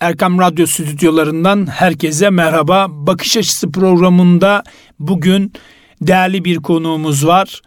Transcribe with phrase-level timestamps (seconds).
[0.00, 2.86] Erkam Radyo stüdyolarından herkese merhaba.
[2.90, 4.62] Bakış Açısı programında
[4.98, 5.52] bugün
[6.00, 7.62] değerli bir konuğumuz var.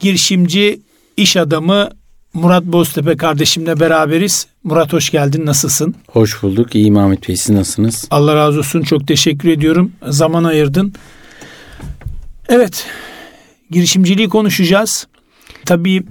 [0.00, 0.80] Girişimci,
[1.16, 1.90] iş adamı
[2.34, 4.46] Murat Boztepe kardeşimle beraberiz.
[4.64, 5.46] Murat hoş geldin.
[5.46, 5.94] Nasılsın?
[6.08, 6.74] Hoş bulduk.
[6.74, 7.36] İyi Ahmet Bey.
[7.36, 8.08] Siz nasılsınız?
[8.10, 8.82] Allah razı olsun.
[8.82, 9.92] Çok teşekkür ediyorum.
[10.08, 10.94] Zaman ayırdın.
[12.48, 12.86] Evet.
[13.70, 15.06] Girişimciliği konuşacağız.
[15.64, 16.02] Tabii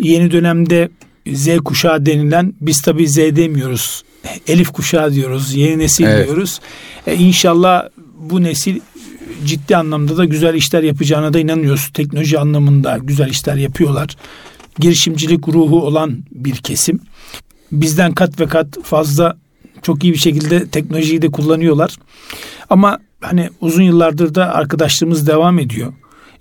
[0.00, 0.88] yeni dönemde
[1.32, 4.04] Z kuşağı denilen biz tabii Z demiyoruz
[4.46, 6.26] Elif kuşağı diyoruz, yeni nesil evet.
[6.26, 6.60] diyoruz.
[7.06, 8.80] E, inşallah bu nesil
[9.44, 11.90] ciddi anlamda da güzel işler yapacağına da inanıyoruz.
[11.94, 14.16] Teknoloji anlamında güzel işler yapıyorlar.
[14.78, 17.00] Girişimcilik ruhu olan bir kesim.
[17.72, 19.36] Bizden kat ve kat fazla
[19.82, 21.96] çok iyi bir şekilde teknolojiyi de kullanıyorlar.
[22.70, 25.92] Ama hani uzun yıllardır da arkadaşlığımız devam ediyor.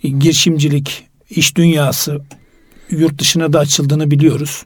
[0.03, 2.21] E, girişimcilik, iş dünyası
[2.89, 4.65] yurt dışına da açıldığını biliyoruz.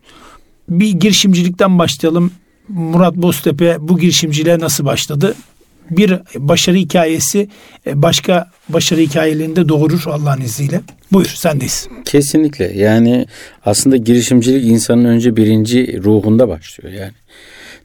[0.69, 2.31] Bir girişimcilikten başlayalım.
[2.73, 5.35] Murat Boztepe bu girişimciliğe nasıl başladı?
[5.89, 7.49] Bir başarı hikayesi
[7.87, 10.81] e, başka başarı hikayelerinde doğurur Allah'ın izniyle.
[11.11, 11.87] Buyur sendeyiz.
[12.05, 13.25] Kesinlikle yani
[13.65, 17.11] aslında girişimcilik insanın önce birinci ruhunda başlıyor yani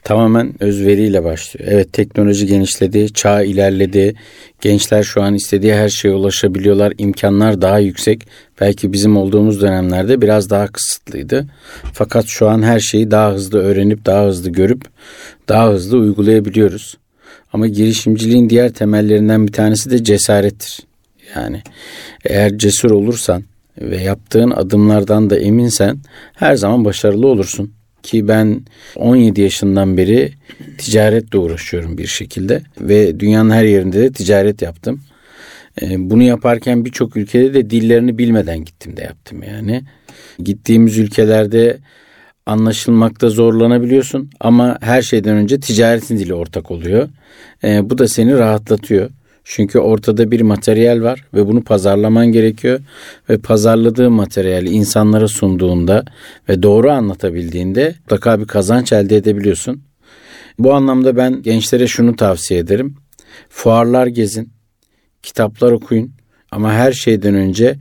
[0.07, 1.69] tamamen özveriyle başlıyor.
[1.73, 4.15] Evet teknoloji genişledi, çağ ilerledi.
[4.61, 6.93] Gençler şu an istediği her şeye ulaşabiliyorlar.
[6.99, 8.27] İmkanlar daha yüksek.
[8.61, 11.47] Belki bizim olduğumuz dönemlerde biraz daha kısıtlıydı.
[11.93, 14.83] Fakat şu an her şeyi daha hızlı öğrenip, daha hızlı görüp,
[15.49, 16.99] daha hızlı uygulayabiliyoruz.
[17.53, 20.81] Ama girişimciliğin diğer temellerinden bir tanesi de cesarettir.
[21.37, 21.63] Yani
[22.25, 23.45] eğer cesur olursan
[23.81, 25.99] ve yaptığın adımlardan da eminsen
[26.35, 27.76] her zaman başarılı olursun
[28.07, 28.61] ki ben
[28.97, 30.33] 17 yaşından beri
[30.79, 35.01] ticaretle uğraşıyorum bir şekilde ve dünyanın her yerinde de ticaret yaptım.
[35.83, 39.83] Ee, bunu yaparken birçok ülkede de dillerini bilmeden gittim de yaptım yani.
[40.39, 41.79] Gittiğimiz ülkelerde
[42.47, 47.09] anlaşılmakta zorlanabiliyorsun ama her şeyden önce ticaretin dili ortak oluyor.
[47.65, 49.11] Ee, bu da seni rahatlatıyor.
[49.49, 52.81] Çünkü ortada bir materyal var ve bunu pazarlaman gerekiyor
[53.31, 56.05] ve pazarladığı materyali insanlara sunduğunda
[56.49, 59.83] ve doğru anlatabildiğinde mutlaka bir kazanç elde edebiliyorsun.
[60.59, 62.97] Bu anlamda ben gençlere şunu tavsiye ederim.
[63.49, 64.53] Fuarlar gezin,
[65.23, 66.11] kitaplar okuyun
[66.51, 67.77] ama her şeyden önce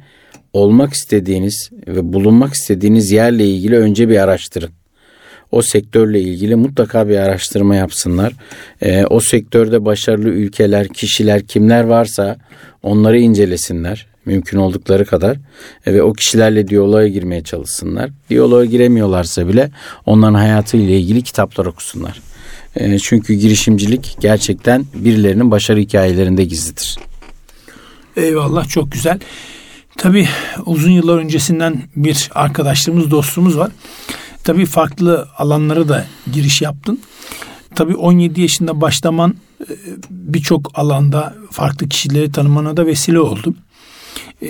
[0.53, 4.71] olmak istediğiniz ve bulunmak istediğiniz yerle ilgili önce bir araştırın
[5.51, 8.33] o sektörle ilgili mutlaka bir araştırma yapsınlar.
[8.81, 12.37] E, o sektörde başarılı ülkeler, kişiler kimler varsa
[12.83, 15.37] onları incelesinler mümkün oldukları kadar
[15.85, 18.09] e, ve o kişilerle diyaloğa girmeye çalışsınlar.
[18.29, 19.71] Diyaloğa giremiyorlarsa bile
[20.05, 22.21] onların hayatıyla ilgili kitaplar okusunlar.
[22.75, 26.97] E, çünkü girişimcilik gerçekten birilerinin başarı hikayelerinde gizlidir.
[28.17, 29.19] Eyvallah çok güzel.
[29.97, 30.27] Tabii
[30.65, 33.71] uzun yıllar öncesinden bir arkadaşlığımız, dostumuz var.
[34.45, 37.01] Tabii farklı alanlara da giriş yaptın.
[37.75, 39.73] Tabii 17 yaşında başlaman e,
[40.09, 43.55] birçok alanda farklı kişileri tanımana da vesile oldu.
[44.41, 44.47] E,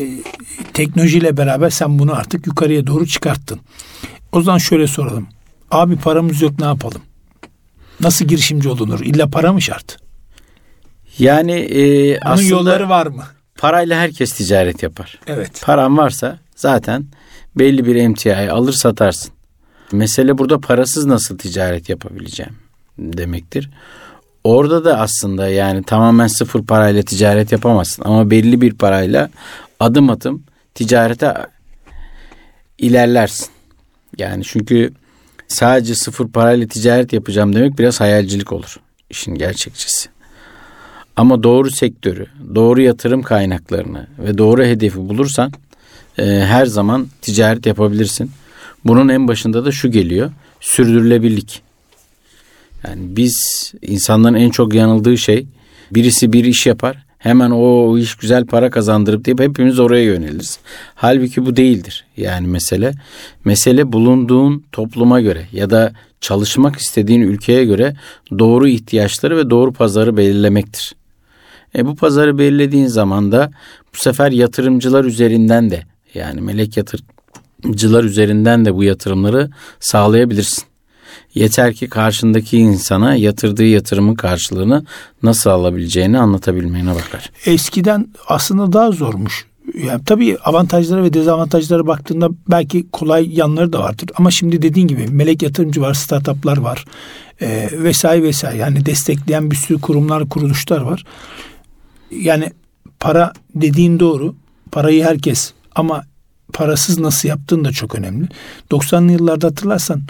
[0.74, 3.60] teknolojiyle beraber sen bunu artık yukarıya doğru çıkarttın.
[4.32, 5.28] O zaman şöyle soralım.
[5.72, 7.02] Abi paramız yok ne yapalım?
[8.00, 9.00] Nasıl girişimci olunur?
[9.00, 9.98] İlla para mı şart?
[11.20, 11.82] Yani e,
[12.22, 13.24] Bunun aslında yolları var mı?
[13.58, 15.20] Parayla herkes ticaret yapar.
[15.28, 15.62] Evet.
[15.66, 17.06] Paran varsa zaten
[17.56, 19.35] belli bir emtiayı alır satarsın.
[19.92, 22.56] Mesele burada parasız nasıl ticaret yapabileceğim
[22.98, 23.70] demektir.
[24.44, 29.30] Orada da aslında yani tamamen sıfır parayla ticaret yapamazsın ama belli bir parayla
[29.80, 30.44] adım adım
[30.76, 31.34] ticarete
[32.78, 33.48] ilerlersin.
[34.18, 34.94] Yani çünkü
[35.48, 38.80] sadece sıfır parayla ticaret yapacağım demek biraz hayalcilik olur
[39.10, 40.10] işin gerçekçisi.
[41.16, 42.26] Ama doğru sektörü,
[42.56, 45.52] doğru yatırım kaynaklarını ve doğru hedefi bulursan
[46.20, 48.32] e, her zaman ticaret yapabilirsin.
[48.86, 50.32] Bunun en başında da şu geliyor.
[50.62, 51.62] Sürdürülebilirlik.
[52.88, 53.36] Yani biz
[53.82, 55.48] insanların en çok yanıldığı şey
[55.92, 57.06] birisi bir iş yapar.
[57.18, 60.60] Hemen o, o iş güzel para kazandırıp deyip hepimiz oraya yöneliriz.
[60.96, 62.06] Halbuki bu değildir.
[62.18, 62.94] Yani mesele
[63.46, 67.96] mesele bulunduğun topluma göre ya da çalışmak istediğin ülkeye göre
[68.40, 70.96] doğru ihtiyaçları ve doğru pazarı belirlemektir.
[71.78, 73.52] E bu pazarı belirlediğin zaman da
[73.94, 75.84] bu sefer yatırımcılar üzerinden de
[76.14, 77.02] yani melek yatır
[77.72, 80.64] cılar üzerinden de bu yatırımları sağlayabilirsin.
[81.36, 84.86] Yeter ki karşındaki insana yatırdığı yatırımın karşılığını
[85.24, 87.32] nasıl alabileceğini anlatabilmene bakar.
[87.46, 89.46] Eskiden aslında daha zormuş.
[89.84, 94.10] Yani tabii avantajlara ve dezavantajlara baktığında belki kolay yanları da vardır.
[94.16, 96.86] Ama şimdi dediğin gibi melek yatırımcı var, startuplar var
[97.42, 98.58] e, vesaire vesaire.
[98.58, 101.04] Yani destekleyen bir sürü kurumlar, kuruluşlar var.
[102.12, 102.52] Yani
[103.00, 104.36] para dediğin doğru.
[104.72, 106.04] Parayı herkes ama
[106.54, 108.28] parasız nasıl yaptığın da çok önemli.
[108.72, 110.02] 90'lı yıllarda hatırlarsan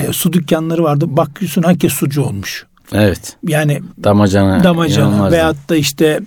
[0.00, 1.04] e, su dükkanları vardı.
[1.08, 2.66] Bakıyorsun herkes sucu olmuş.
[2.92, 3.36] Evet.
[3.46, 6.20] Yani damacana, damacana veyahut da işte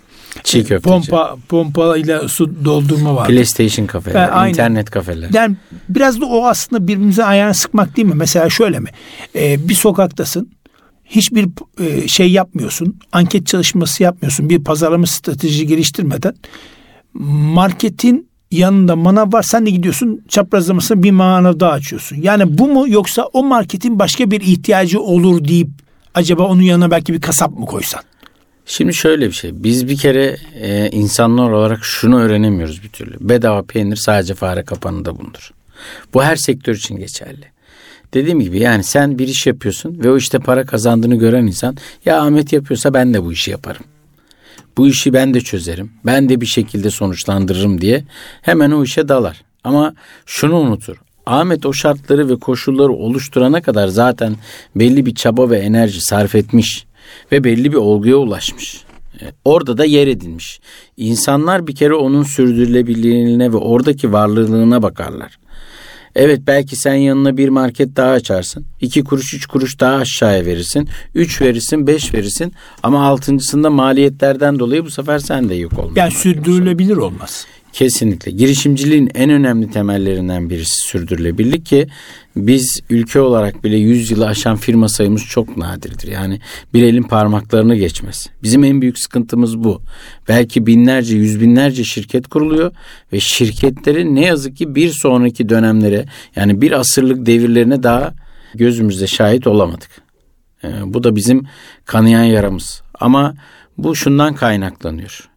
[0.44, 0.82] Çiğ köfteci.
[0.82, 3.28] pompa pompa ile su doldurma var.
[3.28, 5.30] PlayStation kafeler, Ben- internet kafeler.
[5.34, 5.56] Yani
[5.90, 8.16] biraz da o aslında birbirimize ayağını sıkmak değil mi?
[8.16, 8.90] Mesela şöyle mi?
[9.36, 10.50] Ee, bir sokaktasın.
[11.06, 11.48] Hiçbir
[11.80, 13.00] e, şey yapmıyorsun.
[13.12, 14.50] Anket çalışması yapmıyorsun.
[14.50, 16.34] Bir pazarlama strateji geliştirmeden.
[17.54, 19.44] Marketin yanında manav var.
[19.44, 22.18] Sen de gidiyorsun çaprazlamasına bir manav daha açıyorsun.
[22.22, 25.70] Yani bu mu yoksa o marketin başka bir ihtiyacı olur deyip
[26.14, 28.02] acaba onun yanına belki bir kasap mı koysan?
[28.66, 29.64] Şimdi şöyle bir şey.
[29.64, 33.18] Biz bir kere e, insanlar olarak şunu öğrenemiyoruz bir türlü.
[33.20, 35.52] Bedava peynir sadece fare kapanında bulunur.
[36.14, 37.46] Bu her sektör için geçerli.
[38.14, 42.22] Dediğim gibi yani sen bir iş yapıyorsun ve o işte para kazandığını gören insan ya
[42.22, 43.84] Ahmet yapıyorsa ben de bu işi yaparım.
[44.78, 45.92] Bu işi ben de çözerim.
[46.06, 48.04] Ben de bir şekilde sonuçlandırırım diye
[48.42, 49.42] hemen o işe dalar.
[49.64, 49.94] Ama
[50.26, 50.98] şunu unutur.
[51.26, 54.36] Ahmet o şartları ve koşulları oluşturana kadar zaten
[54.76, 56.86] belli bir çaba ve enerji sarf etmiş
[57.32, 58.86] ve belli bir olguya ulaşmış.
[59.46, 60.60] Orada da yer edinmiş.
[60.98, 65.38] İnsanlar bir kere onun sürdürülebilirliğine ve oradaki varlığına bakarlar.
[66.16, 68.66] Evet belki sen yanına bir market daha açarsın.
[68.82, 70.90] iki kuruş üç kuruş daha aşağıya verirsin.
[71.16, 72.54] Üç verirsin beş verirsin.
[72.84, 75.98] Ama altıncısında maliyetlerden dolayı bu sefer sen de yok olmuş.
[75.98, 77.48] Yani sürdürülebilir olmaz.
[77.76, 78.32] Kesinlikle.
[78.32, 81.88] Girişimciliğin en önemli temellerinden birisi sürdürülebilirlik ki
[82.36, 86.08] biz ülke olarak bile 100 yılı aşan firma sayımız çok nadirdir.
[86.08, 86.40] Yani
[86.74, 88.28] bir elin parmaklarını geçmez.
[88.44, 89.82] Bizim en büyük sıkıntımız bu.
[90.28, 92.72] Belki binlerce, yüz binlerce şirket kuruluyor
[93.14, 96.06] ve şirketlerin ne yazık ki bir sonraki dönemlere
[96.36, 98.14] yani bir asırlık devirlerine daha
[98.54, 99.90] gözümüzde şahit olamadık.
[100.64, 101.44] Ee, bu da bizim
[101.86, 102.82] kanayan yaramız.
[103.00, 103.36] Ama
[103.78, 105.35] bu şundan kaynaklanıyor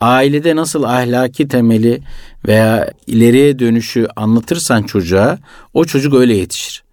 [0.00, 2.00] ailede nasıl ahlaki temeli
[2.48, 5.38] veya ileriye dönüşü anlatırsan çocuğa
[5.74, 6.84] o çocuk öyle yetişir.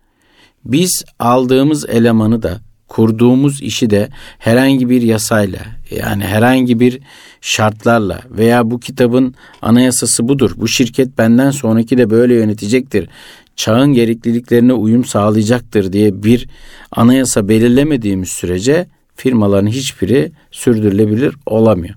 [0.65, 4.09] Biz aldığımız elemanı da kurduğumuz işi de
[4.39, 5.59] herhangi bir yasayla
[5.91, 6.99] yani herhangi bir
[7.41, 10.51] şartlarla veya bu kitabın anayasası budur.
[10.57, 13.09] Bu şirket benden sonraki de böyle yönetecektir.
[13.55, 16.47] Çağın gerekliliklerine uyum sağlayacaktır diye bir
[16.91, 21.95] anayasa belirlemediğimiz sürece firmaların hiçbiri sürdürülebilir olamıyor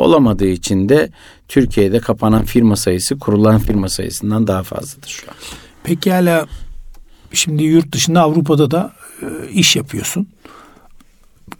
[0.00, 1.10] olamadığı için de
[1.48, 5.36] Türkiye'de kapanan firma sayısı kurulan firma sayısından daha fazladır şu an.
[5.84, 6.46] Peki hala
[7.32, 8.92] şimdi yurt dışında Avrupa'da da
[9.22, 10.28] e, iş yapıyorsun.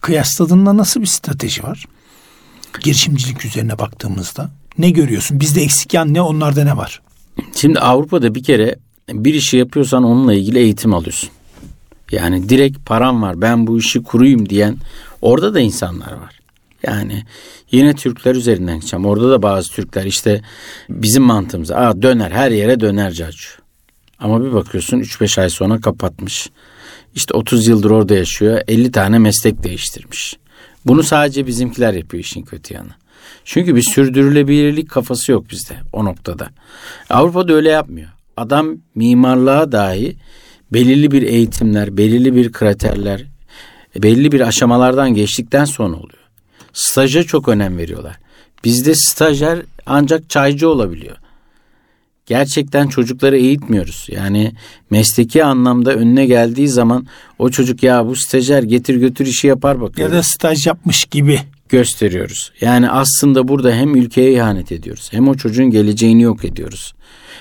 [0.00, 1.86] Kıyasladığında nasıl bir strateji var?
[2.80, 5.40] Girişimcilik üzerine baktığımızda ne görüyorsun?
[5.40, 7.02] Bizde eksik yan ne onlarda ne var?
[7.54, 8.76] Şimdi Avrupa'da bir kere
[9.08, 11.30] bir işi yapıyorsan onunla ilgili eğitim alıyorsun.
[12.12, 14.76] Yani direkt param var ben bu işi kurayım diyen
[15.22, 16.39] orada da insanlar var.
[16.82, 17.24] Yani
[17.70, 19.06] yine Türkler üzerinden gideceğim.
[19.06, 20.42] Orada da bazı Türkler işte
[20.88, 23.58] bizim mantığımıza Aa, döner her yere dönerci açıyor.
[24.18, 26.50] Ama bir bakıyorsun 3-5 ay sonra kapatmış.
[27.14, 30.36] İşte 30 yıldır orada yaşıyor 50 tane meslek değiştirmiş.
[30.86, 32.90] Bunu sadece bizimkiler yapıyor işin kötü yanı.
[33.44, 36.48] Çünkü bir sürdürülebilirlik kafası yok bizde o noktada.
[37.10, 38.08] Avrupa'da öyle yapmıyor.
[38.36, 40.16] Adam mimarlığa dahi
[40.72, 43.26] belirli bir eğitimler, belirli bir kriterler,
[43.96, 46.19] belli bir aşamalardan geçtikten sonra oluyor.
[46.72, 48.18] Staja çok önem veriyorlar.
[48.64, 51.16] Bizde stajyer ancak çaycı olabiliyor.
[52.26, 54.06] Gerçekten çocukları eğitmiyoruz.
[54.10, 54.52] Yani
[54.90, 57.06] mesleki anlamda önüne geldiği zaman
[57.38, 60.08] o çocuk ya bu stajyer getir götür işi yapar bakıyor.
[60.10, 61.40] Ya da staj yapmış gibi.
[61.68, 62.52] gösteriyoruz.
[62.60, 66.94] Yani aslında burada hem ülkeye ihanet ediyoruz hem o çocuğun geleceğini yok ediyoruz.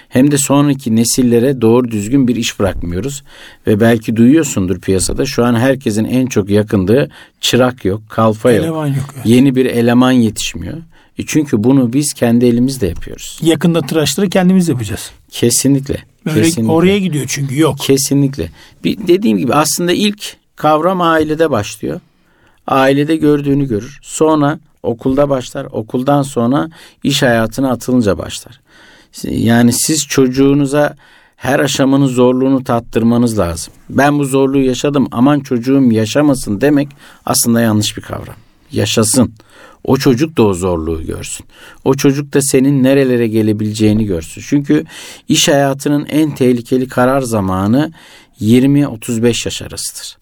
[0.09, 3.23] Hem de sonraki nesillere doğru düzgün bir iş bırakmıyoruz.
[3.67, 7.09] Ve belki duyuyorsundur piyasada şu an herkesin en çok yakındığı
[7.41, 8.63] çırak yok, kalfa yok.
[8.63, 9.05] Eleman yok.
[9.15, 9.25] evet.
[9.25, 10.77] Yeni bir eleman yetişmiyor.
[11.17, 13.39] E çünkü bunu biz kendi elimizle yapıyoruz.
[13.41, 15.11] Yakında tıraşları kendimiz yapacağız.
[15.31, 15.97] Kesinlikle.
[16.25, 16.71] Böyle kesinlikle.
[16.71, 17.79] oraya gidiyor çünkü yok.
[17.79, 18.49] Kesinlikle.
[18.83, 21.99] Bir dediğim gibi aslında ilk kavram ailede başlıyor.
[22.67, 23.99] Ailede gördüğünü görür.
[24.01, 25.67] Sonra okulda başlar.
[25.71, 26.69] Okuldan sonra
[27.03, 28.59] iş hayatına atılınca başlar.
[29.23, 30.95] Yani siz çocuğunuza
[31.35, 33.73] her aşamanın zorluğunu tattırmanız lazım.
[33.89, 36.87] Ben bu zorluğu yaşadım aman çocuğum yaşamasın demek
[37.25, 38.35] aslında yanlış bir kavram.
[38.71, 39.33] Yaşasın.
[39.83, 41.45] O çocuk da o zorluğu görsün.
[41.85, 44.43] O çocuk da senin nerelere gelebileceğini görsün.
[44.47, 44.85] Çünkü
[45.27, 47.91] iş hayatının en tehlikeli karar zamanı
[48.41, 50.18] 20-35 yaş arasıdır.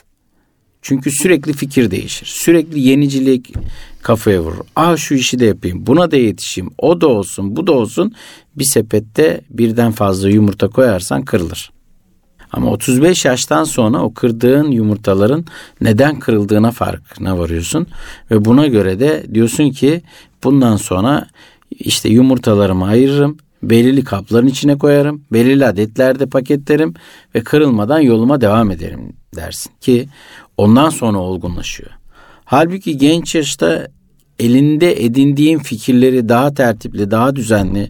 [0.81, 2.25] Çünkü sürekli fikir değişir.
[2.25, 3.53] Sürekli yenicilik
[4.01, 4.65] kafaya vurur.
[4.75, 5.88] Aa şu işi de yapayım.
[5.88, 6.69] Buna da yetişeyim.
[6.77, 8.13] O da olsun, bu da olsun.
[8.55, 11.72] Bir sepette birden fazla yumurta koyarsan kırılır.
[12.51, 15.46] Ama 35 yaştan sonra o kırdığın yumurtaların
[15.81, 17.88] neden kırıldığına farkına varıyorsun
[18.31, 20.01] ve buna göre de diyorsun ki
[20.43, 21.27] bundan sonra
[21.72, 26.93] işte yumurtalarımı ayırırım, belirli kapların içine koyarım, belirli adetlerde paketlerim
[27.36, 30.07] ve kırılmadan yoluma devam ederim dersin ki
[30.58, 31.90] Ondan sonra olgunlaşıyor.
[32.46, 33.88] Halbuki genç yaşta
[34.40, 37.90] elinde edindiğin fikirleri daha tertipli, daha düzenli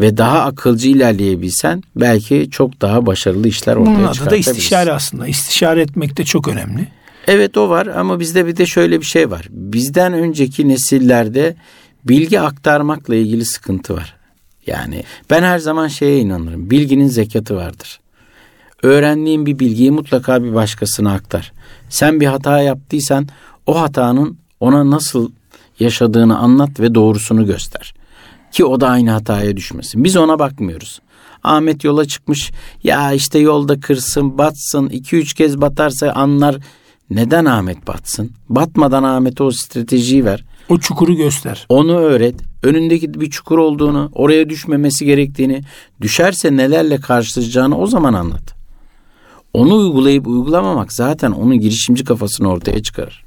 [0.00, 4.52] ve daha akılcı ilerleyebilsen belki çok daha başarılı işler ortaya Bunun adı da çıkartabilirsin.
[4.52, 5.28] istişare aslında.
[5.28, 6.88] İstişare etmek de çok önemli.
[7.26, 9.46] Evet o var ama bizde bir de şöyle bir şey var.
[9.50, 11.56] Bizden önceki nesillerde
[12.04, 14.16] bilgi aktarmakla ilgili sıkıntı var.
[14.66, 16.70] Yani ben her zaman şeye inanırım.
[16.70, 18.00] Bilginin zekatı vardır.
[18.84, 21.52] Öğrendiğin bir bilgiyi mutlaka bir başkasına aktar.
[21.88, 23.28] Sen bir hata yaptıysan
[23.66, 25.30] o hatanın ona nasıl
[25.80, 27.94] yaşadığını anlat ve doğrusunu göster.
[28.52, 30.04] Ki o da aynı hataya düşmesin.
[30.04, 31.00] Biz ona bakmıyoruz.
[31.42, 32.52] Ahmet yola çıkmış.
[32.82, 36.56] Ya işte yolda kırsın, batsın, iki üç kez batarsa anlar.
[37.10, 38.30] Neden Ahmet batsın?
[38.48, 40.44] Batmadan Ahmet'e o stratejiyi ver.
[40.68, 41.66] O çukuru göster.
[41.68, 42.34] Onu öğret.
[42.62, 45.62] Önündeki bir çukur olduğunu, oraya düşmemesi gerektiğini,
[46.00, 48.53] düşerse nelerle karşılaşacağını o zaman anlat.
[49.54, 53.24] Onu uygulayıp uygulamamak zaten onun girişimci kafasını ortaya çıkarır.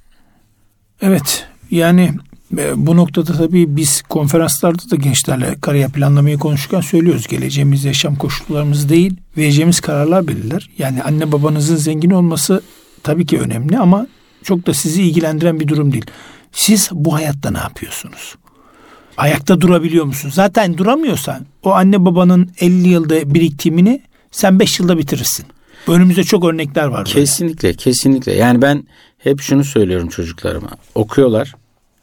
[1.02, 2.14] Evet yani
[2.58, 7.28] e, bu noktada tabii biz konferanslarda da gençlerle kariyer planlamayı konuşurken söylüyoruz.
[7.28, 10.70] Geleceğimiz yaşam koşullarımız değil, vereceğimiz kararlar belirler.
[10.78, 12.62] Yani anne babanızın zengin olması
[13.04, 14.08] tabii ki önemli ama
[14.44, 16.06] çok da sizi ilgilendiren bir durum değil.
[16.52, 18.36] Siz bu hayatta ne yapıyorsunuz?
[19.18, 20.30] Ayakta durabiliyor musun?
[20.34, 25.46] Zaten duramıyorsan o anne babanın 50 yılda biriktimini sen 5 yılda bitirirsin.
[25.88, 27.06] Önümüzde çok örnekler var.
[27.06, 27.20] Böyle.
[27.20, 28.34] Kesinlikle, kesinlikle.
[28.34, 30.70] Yani ben hep şunu söylüyorum çocuklarıma.
[30.96, 31.56] Okuyorlar.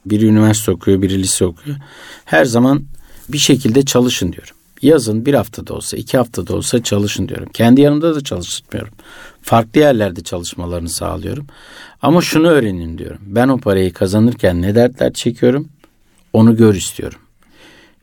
[0.06, 1.76] Biri üniversite okuyor, biri lise okuyor.
[2.24, 2.84] Her zaman
[3.28, 4.56] bir şekilde çalışın diyorum.
[4.82, 7.48] Yazın bir haftada olsa, iki haftada olsa çalışın diyorum.
[7.52, 8.94] Kendi yanımda da çalıştırmıyorum.
[9.42, 11.46] Farklı yerlerde çalışmalarını sağlıyorum.
[12.02, 13.20] Ama şunu öğrenin diyorum.
[13.26, 15.68] Ben o parayı kazanırken ne dertler çekiyorum
[16.32, 17.18] onu gör istiyorum.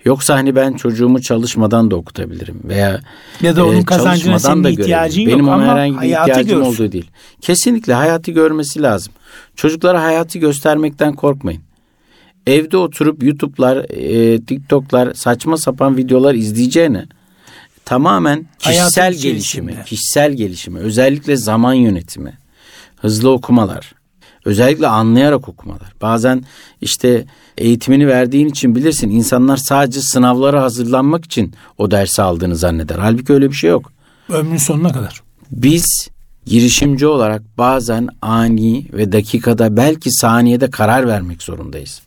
[0.05, 3.01] Yoksa hani ben çocuğumu çalışmadan da okutabilirim veya
[3.41, 6.61] ya da onun e, kazancına senin ihtiyacın yok Benim ama herhangi bir ihtiyacım görsün.
[6.61, 7.11] olduğu değil.
[7.41, 9.13] Kesinlikle hayatı görmesi lazım.
[9.55, 11.61] Çocuklara hayatı göstermekten korkmayın.
[12.47, 17.05] Evde oturup YouTube'lar, e, TikTok'lar, saçma sapan videolar izleyeceğine
[17.85, 22.37] tamamen kişisel gelişimi, kişisel gelişimi, özellikle zaman yönetimi,
[22.95, 23.91] hızlı okumalar,
[24.45, 25.93] özellikle anlayarak okumalar.
[26.01, 26.43] Bazen
[26.81, 27.25] işte
[27.57, 32.99] eğitimini verdiğin için bilirsin insanlar sadece sınavlara hazırlanmak için o dersi aldığını zanneder.
[32.99, 33.91] Halbuki öyle bir şey yok.
[34.29, 35.21] Ömrün sonuna kadar.
[35.51, 36.09] Biz
[36.45, 42.01] girişimci olarak bazen ani ve dakikada belki saniyede karar vermek zorundayız.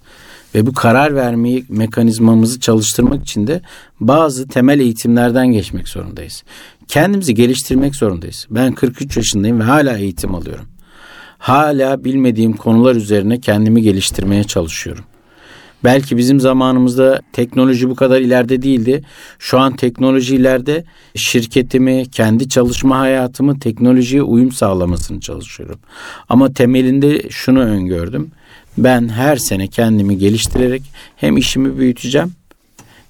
[0.54, 3.62] Ve bu karar vermeyi mekanizmamızı çalıştırmak için de
[4.00, 6.42] bazı temel eğitimlerden geçmek zorundayız.
[6.88, 8.46] Kendimizi geliştirmek zorundayız.
[8.50, 10.66] Ben 43 yaşındayım ve hala eğitim alıyorum.
[11.44, 15.04] Hala bilmediğim konular üzerine kendimi geliştirmeye çalışıyorum.
[15.84, 19.02] Belki bizim zamanımızda teknoloji bu kadar ileride değildi.
[19.38, 20.84] Şu an teknoloji ileride
[21.14, 25.78] şirketimi, kendi çalışma hayatımı teknolojiye uyum sağlamasını çalışıyorum.
[26.28, 28.30] Ama temelinde şunu öngördüm.
[28.78, 30.82] Ben her sene kendimi geliştirerek
[31.16, 32.32] hem işimi büyüteceğim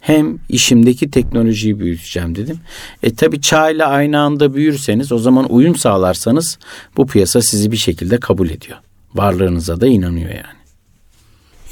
[0.05, 2.61] hem işimdeki teknolojiyi büyüteceğim dedim.
[3.03, 6.59] E tabi çağla aynı anda büyürseniz o zaman uyum sağlarsanız
[6.97, 8.79] bu piyasa sizi bir şekilde kabul ediyor.
[9.15, 10.59] Varlığınıza da inanıyor yani.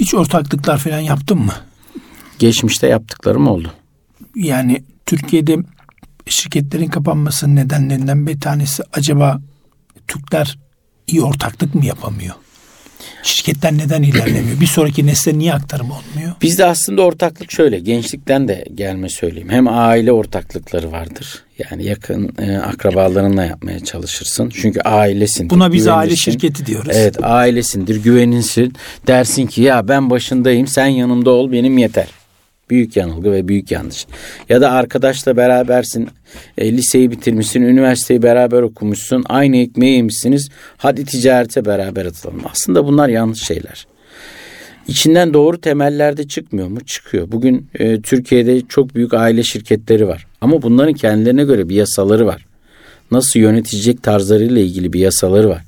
[0.00, 1.52] Hiç ortaklıklar falan yaptın mı?
[2.38, 3.72] Geçmişte yaptıklarım oldu.
[4.36, 5.56] Yani Türkiye'de
[6.26, 9.40] şirketlerin kapanmasının nedenlerinden bir tanesi acaba
[10.08, 10.58] Türkler
[11.06, 12.34] iyi ortaklık mı yapamıyor?
[13.22, 14.60] Şirketler neden ilerlemiyor?
[14.60, 16.32] Bir sonraki nesle niye aktarım olmuyor?
[16.42, 17.78] Bizde aslında ortaklık şöyle.
[17.78, 19.48] Gençlikten de gelme söyleyeyim.
[19.50, 21.44] Hem aile ortaklıkları vardır.
[21.58, 24.50] Yani yakın e, akrabalarınla yapmaya çalışırsın.
[24.54, 25.50] Çünkü ailesin.
[25.50, 26.90] Buna biz aile şirketi diyoruz.
[26.94, 28.72] Evet ailesindir, güveninsin.
[29.06, 32.06] Dersin ki ya ben başındayım sen yanımda ol benim yeter.
[32.70, 34.06] Büyük yanılgı ve büyük yanlış.
[34.48, 36.08] Ya da arkadaşla berabersin,
[36.58, 42.42] e, liseyi bitirmişsin, üniversiteyi beraber okumuşsun, aynı ekmeği yemişsiniz, hadi ticarete beraber atılalım.
[42.52, 43.86] Aslında bunlar yanlış şeyler.
[44.88, 46.80] İçinden doğru temellerde çıkmıyor mu?
[46.80, 47.32] Çıkıyor.
[47.32, 50.26] Bugün e, Türkiye'de çok büyük aile şirketleri var.
[50.40, 52.46] Ama bunların kendilerine göre bir yasaları var.
[53.10, 55.62] Nasıl yönetecek tarzlarıyla ilgili bir yasaları var.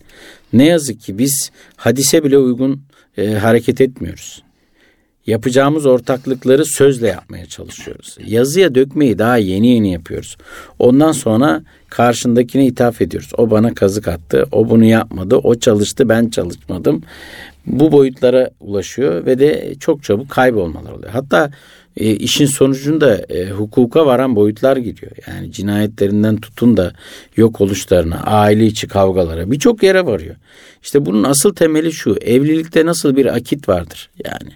[0.53, 2.83] Ne yazık ki biz hadise bile uygun
[3.19, 4.44] e, hareket etmiyoruz.
[5.27, 8.19] Yapacağımız ortaklıkları sözle yapmaya çalışıyoruz.
[8.27, 10.37] Yazıya dökmeyi daha yeni yeni yapıyoruz.
[10.79, 13.31] Ondan sonra karşındakine ithaf ediyoruz.
[13.39, 17.03] O bana kazık attı, o bunu yapmadı, o çalıştı, ben çalışmadım.
[17.67, 21.11] Bu boyutlara ulaşıyor ve de çok çabuk kaybolmalar oluyor.
[21.13, 21.51] Hatta
[21.97, 25.13] e, işin sonucunda e, hukuka varan boyutlar gidiyor.
[25.27, 26.93] Yani cinayetlerinden tutun da
[27.37, 30.37] yok oluşlarına, aile içi kavgalara birçok yere varıyor.
[30.83, 32.17] İşte bunun asıl temeli şu.
[32.21, 34.11] Evlilikte nasıl bir akit vardır?
[34.25, 34.51] Yani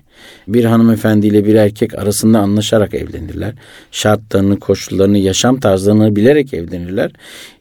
[0.49, 3.55] bir hanımefendiyle bir erkek arasında anlaşarak evlenirler.
[3.93, 7.13] Şartlarını, koşullarını, yaşam tarzlarını bilerek evlenirler.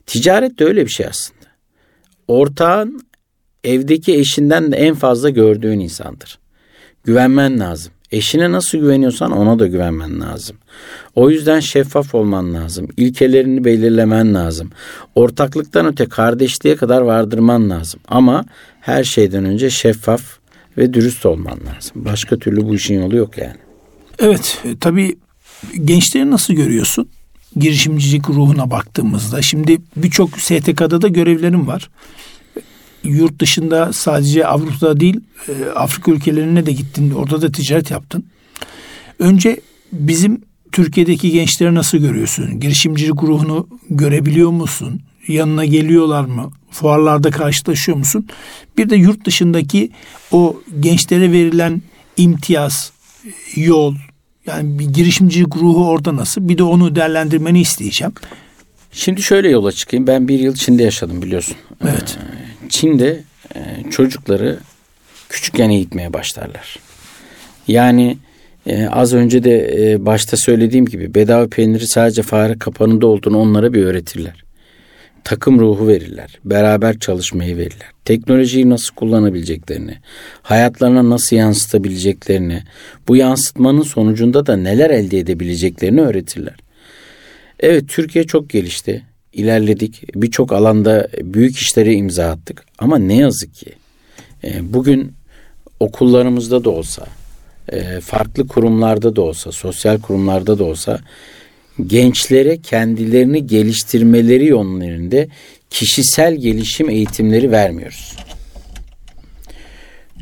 [0.05, 1.37] Ticaret de öyle bir şey aslında.
[2.27, 3.01] Ortağın
[3.63, 6.39] evdeki eşinden de en fazla gördüğün insandır.
[7.03, 7.93] Güvenmen lazım.
[8.11, 10.57] Eşine nasıl güveniyorsan ona da güvenmen lazım.
[11.15, 12.87] O yüzden şeffaf olman lazım.
[12.97, 14.69] İlkelerini belirlemen lazım.
[15.15, 17.99] Ortaklıktan öte kardeşliğe kadar vardırman lazım.
[18.07, 18.45] Ama
[18.81, 20.21] her şeyden önce şeffaf
[20.77, 21.91] ve dürüst olman lazım.
[21.95, 23.57] Başka türlü bu işin yolu yok yani.
[24.19, 25.17] Evet e, tabii
[25.85, 27.09] gençleri nasıl görüyorsun?
[27.55, 29.41] Girişimcilik ruhuna baktığımızda.
[29.41, 31.89] Şimdi birçok STK'da da görevlerim var.
[33.07, 37.11] Yurt dışında sadece Avrupa'da değil e, Afrika ülkelerine de gittin.
[37.11, 38.25] Orada da ticaret yaptın.
[39.19, 39.61] Önce
[39.91, 42.59] bizim Türkiye'deki gençleri nasıl görüyorsun?
[42.59, 45.01] Girişimcilik ruhunu görebiliyor musun?
[45.27, 46.51] Yanına geliyorlar mı?
[46.71, 48.27] Fuarlarda karşılaşıyor musun?
[48.77, 49.91] Bir de yurt dışındaki
[50.31, 51.81] o gençlere verilen
[52.17, 52.91] imtiyaz,
[53.55, 53.95] yol,
[54.45, 56.49] yani bir girişimcilik ruhu orada nasıl?
[56.49, 58.13] Bir de onu değerlendirmeni isteyeceğim.
[58.91, 60.07] Şimdi şöyle yola çıkayım.
[60.07, 61.55] Ben bir yıl Çin'de yaşadım biliyorsun.
[61.83, 62.17] Evet.
[62.21, 63.23] Ee, Çin'de
[63.55, 64.59] e, çocukları
[65.29, 66.79] küçükken eğitmeye başlarlar.
[67.67, 68.17] Yani
[68.65, 73.73] e, az önce de e, başta söylediğim gibi bedava peyniri sadece fare kapanında olduğunu onlara
[73.73, 74.43] bir öğretirler.
[75.23, 76.39] Takım ruhu verirler.
[76.45, 77.87] Beraber çalışmayı verirler.
[78.05, 79.97] Teknolojiyi nasıl kullanabileceklerini,
[80.41, 82.63] hayatlarına nasıl yansıtabileceklerini,
[83.07, 86.55] bu yansıtmanın sonucunda da neler elde edebileceklerini öğretirler.
[87.59, 89.03] Evet Türkiye çok gelişti.
[89.33, 90.15] İlerledik.
[90.15, 92.65] Birçok alanda büyük işlere imza attık.
[92.79, 93.73] Ama ne yazık ki
[94.43, 95.13] e, bugün
[95.79, 97.07] okullarımızda da olsa,
[97.69, 100.99] e, farklı kurumlarda da olsa, sosyal kurumlarda da olsa
[101.87, 105.27] gençlere kendilerini geliştirmeleri yönlerinde
[105.69, 108.15] kişisel gelişim eğitimleri vermiyoruz.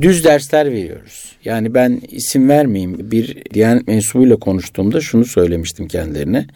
[0.02, 1.36] Düz dersler veriyoruz.
[1.46, 6.48] Yani ben isim vermeyeyim bir Diyanet mensubuyla konuştuğumda şunu söylemiştim kendilerine.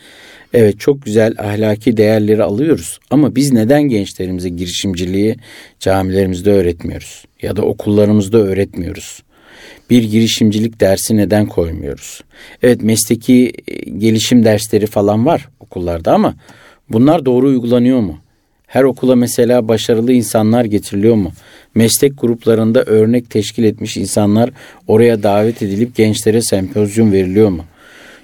[0.53, 5.35] Evet çok güzel ahlaki değerleri alıyoruz ama biz neden gençlerimize girişimciliği
[5.79, 9.23] camilerimizde öğretmiyoruz ya da okullarımızda öğretmiyoruz?
[9.89, 12.21] Bir girişimcilik dersi neden koymuyoruz?
[12.63, 16.35] Evet mesleki e, gelişim dersleri falan var okullarda ama
[16.89, 18.19] bunlar doğru uygulanıyor mu?
[18.67, 21.31] Her okula mesela başarılı insanlar getiriliyor mu?
[21.75, 24.49] Meslek gruplarında örnek teşkil etmiş insanlar
[24.87, 27.65] oraya davet edilip gençlere sempozyum veriliyor mu?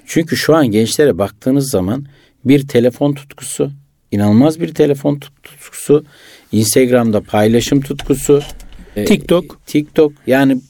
[0.06, 2.06] Çünkü şu an gençlere baktığınız zaman
[2.48, 3.70] bir telefon tutkusu,
[4.10, 6.04] inanılmaz bir telefon tutkusu,
[6.52, 8.42] Instagram'da paylaşım tutkusu,
[8.96, 10.60] e, TikTok, e, TikTok yani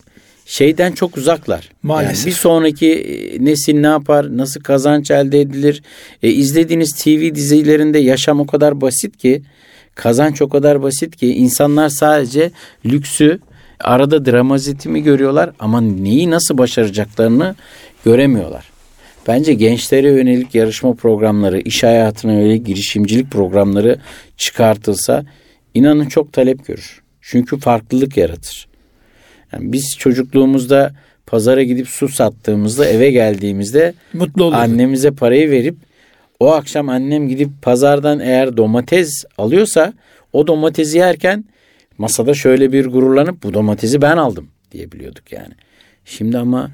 [0.46, 1.68] şeyden çok uzaklar.
[1.82, 2.18] Maalesef.
[2.18, 5.82] Yani bir sonraki e, nesil ne yapar, nasıl kazanç elde edilir?
[6.22, 9.42] E, izlediğiniz TV dizilerinde yaşam o kadar basit ki,
[9.94, 12.50] kazanç o kadar basit ki insanlar sadece
[12.84, 13.40] lüksü,
[13.80, 17.54] arada dramazitimi görüyorlar ama neyi nasıl başaracaklarını
[18.04, 18.75] göremiyorlar.
[19.28, 23.98] Bence gençlere yönelik yarışma programları, iş hayatına yönelik girişimcilik programları
[24.36, 25.24] çıkartılsa
[25.74, 27.02] inanın çok talep görür.
[27.20, 28.68] Çünkü farklılık yaratır.
[29.52, 30.92] Yani biz çocukluğumuzda
[31.26, 34.56] pazara gidip su sattığımızda eve geldiğimizde mutlu olurdu.
[34.56, 35.76] annemize parayı verip
[36.40, 39.92] o akşam annem gidip pazardan eğer domates alıyorsa
[40.32, 41.44] o domatesi yerken
[41.98, 45.54] masada şöyle bir gururlanıp bu domatesi ben aldım diyebiliyorduk yani.
[46.04, 46.70] Şimdi ama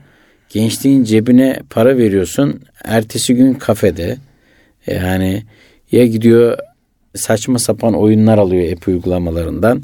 [0.53, 2.61] gençliğin cebine para veriyorsun.
[2.85, 4.17] Ertesi gün kafede
[4.87, 5.43] yani
[5.93, 6.59] ya gidiyor
[7.15, 9.83] saçma sapan oyunlar alıyor app uygulamalarından.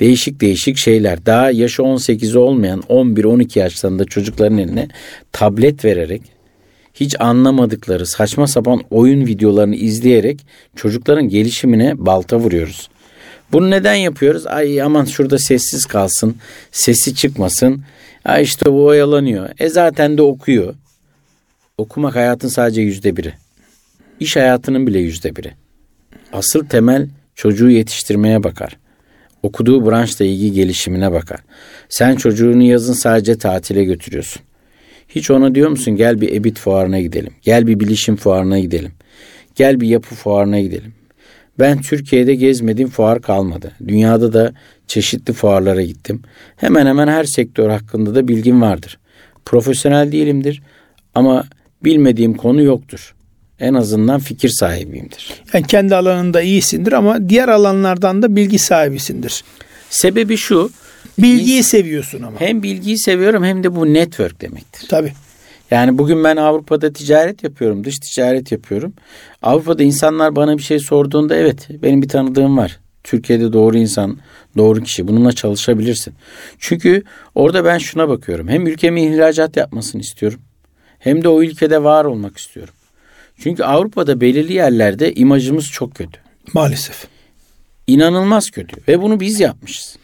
[0.00, 1.26] Değişik değişik şeyler.
[1.26, 4.88] Daha yaşı 18 olmayan 11-12 yaşlarında çocukların eline
[5.32, 6.22] tablet vererek
[6.94, 12.88] hiç anlamadıkları saçma sapan oyun videolarını izleyerek çocukların gelişimine balta vuruyoruz.
[13.52, 14.46] Bunu neden yapıyoruz?
[14.46, 16.36] Ay aman şurada sessiz kalsın,
[16.72, 17.82] sesi çıkmasın.
[18.24, 19.48] Ha işte bu oyalanıyor.
[19.58, 20.74] E zaten de okuyor.
[21.78, 23.32] Okumak hayatın sadece yüzde biri.
[24.20, 25.52] İş hayatının bile yüzde biri.
[26.32, 28.78] Asıl temel çocuğu yetiştirmeye bakar.
[29.42, 31.40] Okuduğu branşla ilgi gelişimine bakar.
[31.88, 34.42] Sen çocuğunu yazın sadece tatile götürüyorsun.
[35.08, 37.32] Hiç ona diyor musun gel bir EBIT fuarına gidelim.
[37.42, 38.92] Gel bir bilişim fuarına gidelim.
[39.54, 40.92] Gel bir yapı fuarına gidelim.
[41.58, 43.72] Ben Türkiye'de gezmediğim fuar kalmadı.
[43.88, 44.52] Dünyada da
[44.88, 46.22] çeşitli fuarlara gittim.
[46.56, 48.98] Hemen hemen her sektör hakkında da bilgim vardır.
[49.44, 50.62] Profesyonel değilimdir
[51.14, 51.44] ama
[51.84, 53.14] bilmediğim konu yoktur.
[53.60, 55.42] En azından fikir sahibiyimdir.
[55.52, 59.44] Yani kendi alanında iyisindir ama diğer alanlardan da bilgi sahibisindir.
[59.90, 60.70] Sebebi şu.
[61.18, 62.40] Bilgiyi seviyorsun ama.
[62.40, 64.88] Hem bilgiyi seviyorum hem de bu network demektir.
[64.88, 65.12] Tabii.
[65.70, 68.92] Yani bugün ben Avrupa'da ticaret yapıyorum, dış ticaret yapıyorum.
[69.42, 72.78] Avrupa'da insanlar bana bir şey sorduğunda evet benim bir tanıdığım var.
[73.04, 74.18] Türkiye'de doğru insan,
[74.58, 76.14] doğru kişi bununla çalışabilirsin.
[76.58, 77.02] Çünkü
[77.34, 78.48] orada ben şuna bakıyorum.
[78.48, 80.40] Hem ülkemin ihracat yapmasını istiyorum.
[80.98, 82.74] Hem de o ülkede var olmak istiyorum.
[83.38, 86.20] Çünkü Avrupa'da belirli yerlerde imajımız çok kötü.
[86.52, 87.06] Maalesef.
[87.86, 89.96] İnanılmaz kötü ve bunu biz yapmışız.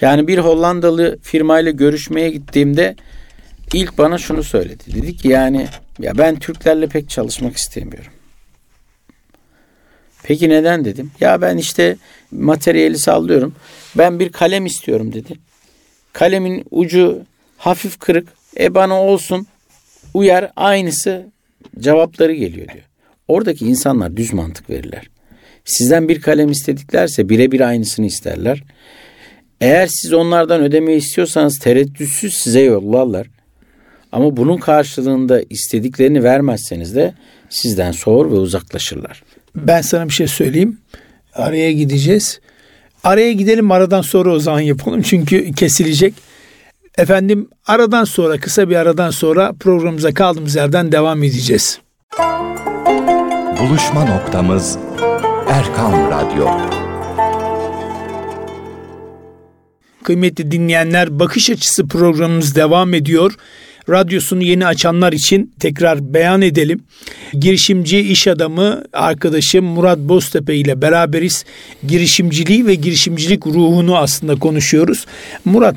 [0.00, 2.96] Yani bir Hollandalı firmayla görüşmeye gittiğimde
[3.74, 4.84] ilk bana şunu söyledi.
[4.94, 8.12] Dedi ki yani ya ben Türklerle pek çalışmak istemiyorum.
[10.22, 11.10] Peki neden dedim.
[11.20, 11.96] Ya ben işte
[12.32, 13.54] materyali sallıyorum.
[13.98, 15.34] Ben bir kalem istiyorum dedi.
[16.12, 17.22] Kalemin ucu
[17.56, 18.28] hafif kırık.
[18.60, 19.46] E bana olsun
[20.14, 21.26] uyar aynısı
[21.78, 22.84] cevapları geliyor diyor.
[23.28, 25.10] Oradaki insanlar düz mantık verirler.
[25.64, 28.62] Sizden bir kalem istediklerse birebir aynısını isterler.
[29.60, 33.26] Eğer siz onlardan ödeme istiyorsanız tereddütsüz size yollarlar.
[34.12, 37.14] Ama bunun karşılığında istediklerini vermezseniz de
[37.48, 39.22] sizden soğur ve uzaklaşırlar.
[39.54, 40.78] Ben sana bir şey söyleyeyim.
[41.34, 42.40] Araya gideceğiz.
[43.04, 46.14] Araya gidelim aradan sonra o zaman yapalım çünkü kesilecek.
[46.98, 51.78] Efendim aradan sonra kısa bir aradan sonra programımıza kaldığımız yerden devam edeceğiz.
[53.60, 54.78] Buluşma noktamız
[55.48, 56.48] Erkan Radyo.
[60.02, 63.34] Kıymetli dinleyenler bakış açısı programımız devam ediyor.
[63.90, 66.80] Radyosunu yeni açanlar için tekrar beyan edelim.
[67.32, 71.44] Girişimci iş adamı arkadaşım Murat Boztepe ile beraberiz.
[71.86, 75.06] Girişimciliği ve girişimcilik ruhunu aslında konuşuyoruz.
[75.44, 75.76] Murat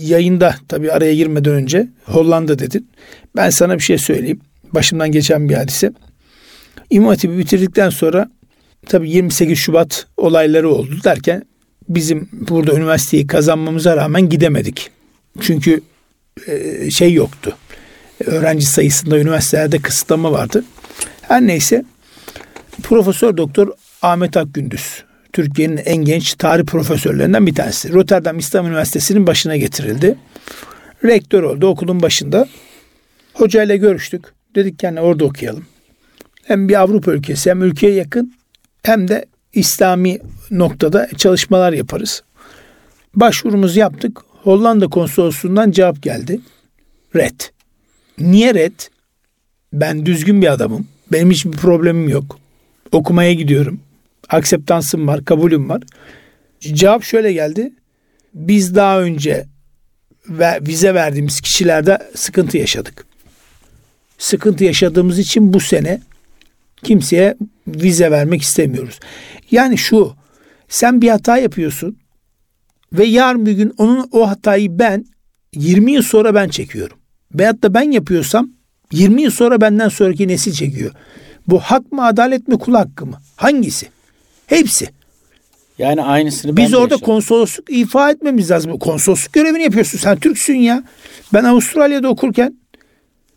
[0.00, 2.88] yayında tabii araya girmeden önce Hollanda dedin.
[3.36, 4.40] Ben sana bir şey söyleyeyim.
[4.72, 5.92] Başımdan geçen bir hadise.
[6.90, 8.30] İmam bitirdikten sonra
[8.86, 11.42] tabii 28 Şubat olayları oldu derken
[11.88, 14.90] bizim burada üniversiteyi kazanmamıza rağmen gidemedik.
[15.40, 15.80] Çünkü
[16.46, 17.56] e, şey yoktu.
[18.26, 20.64] Öğrenci sayısında üniversitelerde kısıtlama vardı.
[21.22, 21.84] Her neyse
[22.82, 23.68] Profesör Doktor
[24.02, 27.92] Ahmet Akgündüz Türkiye'nin en genç tarih profesörlerinden bir tanesi.
[27.92, 30.18] Rotterdam İslam Üniversitesi'nin başına getirildi.
[31.04, 32.48] Rektör oldu okulun başında.
[33.34, 34.24] Hocayla görüştük.
[34.54, 35.66] Dedik yani orada okuyalım.
[36.44, 38.34] Hem bir Avrupa ülkesi hem ülkeye yakın
[38.82, 40.18] hem de İslami
[40.50, 42.22] noktada çalışmalar yaparız.
[43.14, 44.20] Başvurumuzu yaptık.
[44.42, 46.40] Hollanda konsolosluğundan cevap geldi.
[47.16, 47.40] Red.
[48.18, 48.80] Niye red?
[49.72, 50.88] Ben düzgün bir adamım.
[51.12, 52.38] Benim hiçbir problemim yok.
[52.92, 53.80] Okumaya gidiyorum.
[54.28, 55.82] Akseptansım var, kabulüm var.
[56.60, 57.72] Cevap şöyle geldi.
[58.34, 59.46] Biz daha önce
[60.28, 63.06] ve vize verdiğimiz kişilerde sıkıntı yaşadık.
[64.18, 66.00] Sıkıntı yaşadığımız için bu sene
[66.82, 67.36] kimseye
[67.68, 69.00] vize vermek istemiyoruz.
[69.50, 70.14] Yani şu
[70.68, 71.96] sen bir hata yapıyorsun
[72.92, 75.04] ve yarın bir gün onun o hatayı ben
[75.54, 76.98] 20 yıl sonra ben çekiyorum.
[77.34, 78.50] Veyahut da ben yapıyorsam
[78.92, 80.92] 20 yıl sonra benden sonraki nesil çekiyor.
[81.46, 83.20] Bu hak mı adalet mi kul hakkı mı?
[83.36, 83.88] Hangisi?
[84.46, 84.88] Hepsi.
[85.78, 87.06] Yani aynısını Biz orada yaşadım.
[87.06, 88.78] konsolosluk ifa etmemiz lazım.
[88.78, 89.98] Konsolosluk görevini yapıyorsun.
[89.98, 90.84] Sen Türksün ya.
[91.32, 92.54] Ben Avustralya'da okurken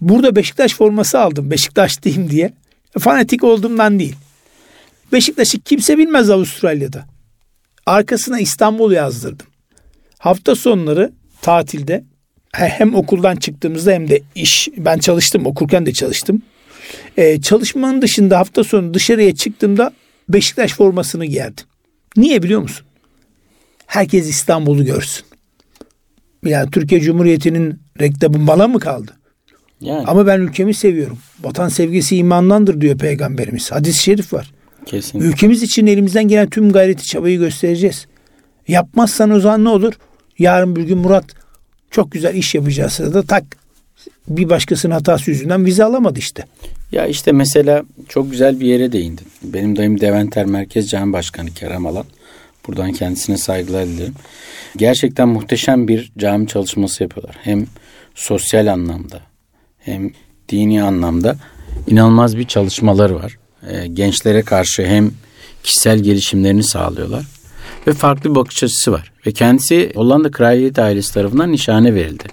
[0.01, 1.51] burada Beşiktaş forması aldım.
[1.51, 2.53] Beşiktaşlıyım diye.
[2.99, 4.15] Fanatik olduğumdan değil.
[5.11, 7.05] Beşiktaş'ı kimse bilmez Avustralya'da.
[7.85, 9.47] Arkasına İstanbul yazdırdım.
[10.19, 12.03] Hafta sonları tatilde
[12.51, 16.41] hem okuldan çıktığımızda hem de iş ben çalıştım okurken de çalıştım.
[17.17, 19.91] Ee, çalışmanın dışında hafta sonu dışarıya çıktığımda
[20.29, 21.65] Beşiktaş formasını giyerdim.
[22.17, 22.85] Niye biliyor musun?
[23.85, 25.25] Herkes İstanbul'u görsün.
[26.45, 29.11] Yani Türkiye Cumhuriyeti'nin reklamı bana mı kaldı?
[29.81, 30.07] Yani.
[30.07, 31.17] Ama ben ülkemi seviyorum.
[31.41, 33.71] Vatan sevgisi imandandır diyor peygamberimiz.
[33.71, 34.51] Hadis-i şerif var.
[34.85, 35.29] Kesinlikle.
[35.29, 38.07] Ülkemiz için elimizden gelen tüm gayreti çabayı göstereceğiz.
[38.67, 39.93] Yapmazsan o zaman ne olur?
[40.39, 41.25] Yarın bir gün Murat
[41.91, 43.43] çok güzel iş yapacağı sırada tak
[44.27, 46.45] bir başkasının hatası yüzünden vize alamadı işte.
[46.91, 49.27] Ya işte mesela çok güzel bir yere değindin.
[49.43, 52.05] Benim dayım Deventer Merkez Cami Başkanı Kerem Alan.
[52.67, 54.15] Buradan kendisine saygılar dilerim.
[54.77, 57.37] Gerçekten muhteşem bir cami çalışması yapıyorlar.
[57.41, 57.65] Hem
[58.15, 59.19] sosyal anlamda
[59.77, 60.11] hem
[60.49, 61.35] dini anlamda
[61.87, 63.37] inanılmaz bir çalışmaları var.
[63.69, 65.11] E, gençlere karşı hem
[65.63, 67.25] kişisel gelişimlerini sağlıyorlar
[67.87, 69.11] ve farklı bir bakış açısı var.
[69.27, 72.23] Ve kendisi Hollanda Kraliyet ailesi tarafından nişane verildi.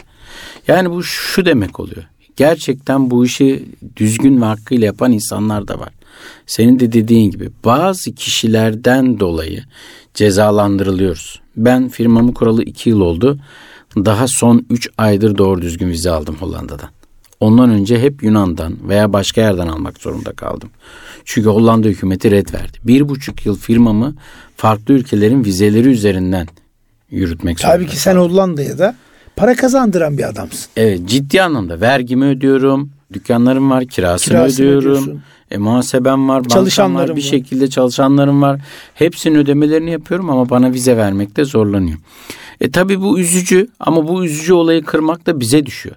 [0.68, 2.04] Yani bu şu demek oluyor.
[2.36, 5.92] Gerçekten bu işi düzgün ve hakkıyla yapan insanlar da var.
[6.46, 9.64] Senin de dediğin gibi bazı kişilerden dolayı
[10.14, 11.40] cezalandırılıyoruz.
[11.56, 13.38] Ben firmamı kuralı iki yıl oldu.
[13.96, 16.90] Daha son üç aydır doğru düzgün vize aldım Hollanda'dan.
[17.42, 20.70] Ondan önce hep Yunan'dan veya başka yerden almak zorunda kaldım.
[21.24, 22.78] Çünkü Hollanda hükümeti red verdi.
[22.84, 24.14] Bir buçuk yıl firmamı
[24.56, 26.46] farklı ülkelerin vizeleri üzerinden
[27.10, 28.96] yürütmek zorunda Tabii ki sen Hollanda'ya da
[29.36, 30.70] para kazandıran bir adamsın.
[30.76, 32.90] Evet ciddi anlamda vergimi ödüyorum.
[33.12, 34.90] Dükkanlarım var, kirasını, kirasını ödüyorum.
[34.90, 35.22] Ödüyorsun.
[35.50, 37.28] E, muhasebem var, çalışanlarım var, bir var.
[37.28, 38.60] şekilde çalışanlarım var.
[38.94, 41.98] Hepsinin ödemelerini yapıyorum ama bana vize vermekte zorlanıyor.
[42.60, 45.96] E tabi bu üzücü ama bu üzücü olayı kırmak da bize düşüyor.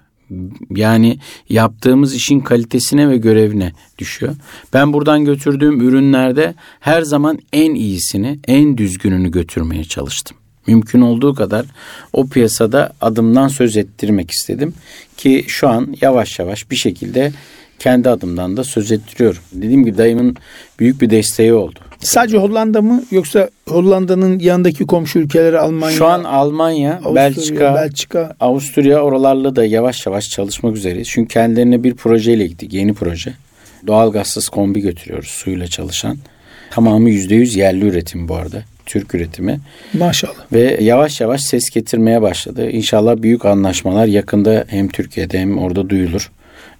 [0.69, 4.35] Yani yaptığımız işin kalitesine ve görevine düşüyor.
[4.73, 10.37] Ben buradan götürdüğüm ürünlerde her zaman en iyisini, en düzgününü götürmeye çalıştım.
[10.67, 11.65] Mümkün olduğu kadar
[12.13, 14.73] o piyasada adımdan söz ettirmek istedim
[15.17, 17.31] ki şu an yavaş yavaş bir şekilde
[17.79, 19.41] kendi adımdan da söz ettiriyorum.
[19.53, 20.35] Dediğim gibi dayımın
[20.79, 21.79] büyük bir desteği oldu.
[22.05, 25.97] Sadece Hollanda mı yoksa Hollanda'nın yanındaki komşu ülkeleri Almanya?
[25.97, 28.35] Şu an Almanya, Avusturya, Belçika, Belçika.
[28.39, 31.07] Avusturya oralarla da yavaş yavaş çalışmak üzereyiz.
[31.07, 32.73] Çünkü kendilerine bir projeyle gittik.
[32.73, 33.33] Yeni proje.
[33.87, 36.17] Doğalgazsız kombi götürüyoruz suyla çalışan.
[36.71, 38.63] Tamamı %100 yerli üretim bu arada.
[38.85, 39.59] Türk üretimi.
[39.93, 40.51] Maşallah.
[40.53, 42.69] Ve yavaş yavaş ses getirmeye başladı.
[42.69, 46.31] İnşallah büyük anlaşmalar yakında hem Türkiye'de hem orada duyulur.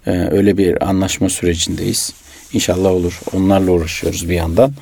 [0.06, 2.12] Ee, öyle bir anlaşma sürecindeyiz.
[2.52, 3.20] İnşallah olur.
[3.36, 4.72] Onlarla uğraşıyoruz bir yandan.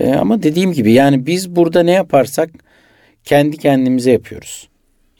[0.00, 2.50] Ee, ama dediğim gibi yani biz burada ne yaparsak
[3.24, 4.68] kendi kendimize yapıyoruz.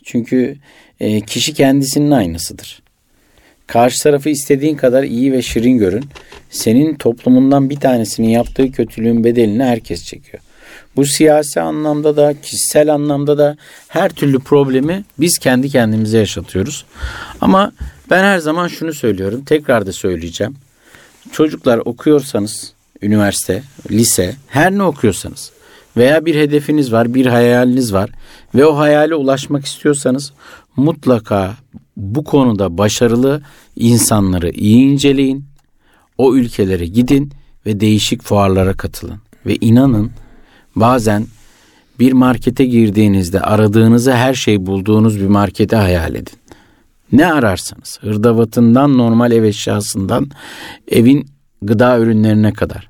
[0.04, 0.56] Çünkü
[1.00, 2.82] e, kişi kendisinin aynısıdır.
[3.66, 6.04] Karşı tarafı istediğin kadar iyi ve şirin görün.
[6.50, 10.42] Senin toplumundan bir tanesinin yaptığı kötülüğün bedelini herkes çekiyor.
[10.96, 13.56] Bu siyasi anlamda da, kişisel anlamda da
[13.88, 16.84] her türlü problemi biz kendi kendimize yaşatıyoruz.
[17.40, 17.72] Ama
[18.10, 20.56] ben her zaman şunu söylüyorum, tekrar da söyleyeceğim.
[21.32, 25.52] Çocuklar okuyorsanız, üniversite, lise, her ne okuyorsanız
[25.96, 28.10] veya bir hedefiniz var, bir hayaliniz var
[28.54, 30.32] ve o hayale ulaşmak istiyorsanız
[30.76, 31.56] mutlaka
[31.96, 33.42] bu konuda başarılı
[33.76, 35.44] insanları iyi inceleyin.
[36.18, 37.32] O ülkelere gidin
[37.66, 39.20] ve değişik fuarlara katılın.
[39.46, 40.10] Ve inanın
[40.76, 41.26] bazen
[42.00, 46.38] bir markete girdiğinizde aradığınızı her şey bulduğunuz bir markete hayal edin.
[47.12, 50.30] Ne ararsanız hırdavatından normal ev eşyasından
[50.88, 51.26] evin
[51.62, 52.88] gıda ürünlerine kadar.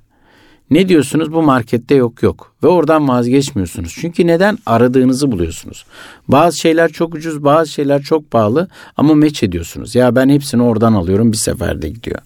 [0.70, 3.96] Ne diyorsunuz bu markette yok yok ve oradan vazgeçmiyorsunuz.
[4.00, 5.84] Çünkü neden aradığınızı buluyorsunuz.
[6.28, 9.94] Bazı şeyler çok ucuz bazı şeyler çok pahalı ama meç ediyorsunuz.
[9.94, 12.20] Ya ben hepsini oradan alıyorum bir seferde gidiyor.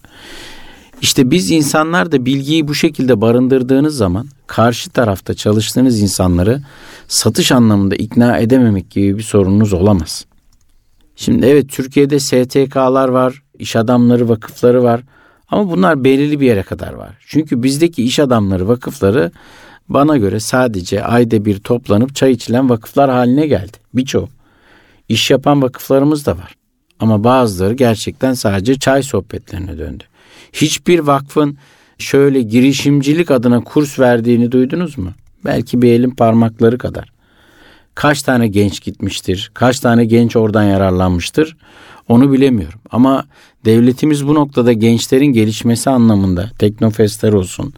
[1.01, 6.61] İşte biz insanlar da bilgiyi bu şekilde barındırdığınız zaman karşı tarafta çalıştığınız insanları
[7.07, 10.25] satış anlamında ikna edememek gibi bir sorununuz olamaz.
[11.15, 15.01] Şimdi evet Türkiye'de STK'lar var, iş adamları vakıfları var
[15.49, 17.17] ama bunlar belirli bir yere kadar var.
[17.27, 19.31] Çünkü bizdeki iş adamları vakıfları
[19.89, 23.77] bana göre sadece ayda bir toplanıp çay içilen vakıflar haline geldi.
[23.93, 24.29] Birçoğu.
[25.09, 26.55] İş yapan vakıflarımız da var.
[26.99, 30.03] Ama bazıları gerçekten sadece çay sohbetlerine döndü.
[30.53, 31.57] Hiçbir vakfın
[31.97, 35.11] şöyle girişimcilik adına kurs verdiğini duydunuz mu?
[35.45, 37.13] Belki bir elin parmakları kadar.
[37.95, 39.51] Kaç tane genç gitmiştir?
[39.53, 41.57] Kaç tane genç oradan yararlanmıştır?
[42.07, 42.79] Onu bilemiyorum.
[42.91, 43.25] Ama
[43.65, 47.73] devletimiz bu noktada gençlerin gelişmesi anlamında teknofestler olsun,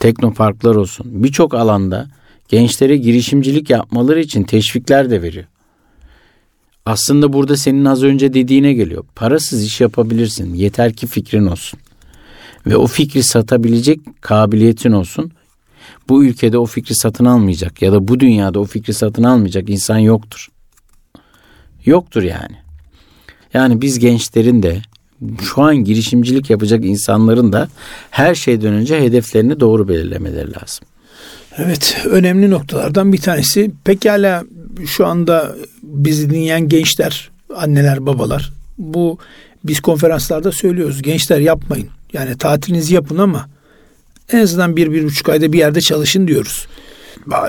[0.00, 2.08] teknoparklar olsun birçok alanda
[2.48, 5.44] gençlere girişimcilik yapmaları için teşvikler de veriyor.
[6.86, 9.04] Aslında burada senin az önce dediğine geliyor.
[9.14, 10.54] Parasız iş yapabilirsin.
[10.54, 11.80] Yeter ki fikrin olsun.
[12.66, 15.32] Ve o fikri satabilecek kabiliyetin olsun.
[16.08, 19.98] Bu ülkede o fikri satın almayacak ya da bu dünyada o fikri satın almayacak insan
[19.98, 20.48] yoktur.
[21.84, 22.56] Yoktur yani.
[23.54, 24.82] Yani biz gençlerin de
[25.42, 27.68] şu an girişimcilik yapacak insanların da
[28.10, 30.86] her şeyden önce hedeflerini doğru belirlemeleri lazım.
[31.58, 33.70] Evet önemli noktalardan bir tanesi.
[33.84, 34.44] Pekala
[34.86, 39.18] şu anda bizi dinleyen gençler, anneler, babalar bu
[39.64, 41.02] biz konferanslarda söylüyoruz.
[41.02, 41.88] Gençler yapmayın.
[42.12, 43.48] Yani tatilinizi yapın ama
[44.32, 46.66] en azından bir, bir buçuk ayda bir yerde çalışın diyoruz.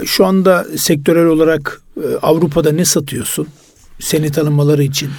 [0.06, 3.48] Şu anda sektörel olarak e, Avrupa'da ne satıyorsun?
[4.00, 5.10] Seni tanımaları için.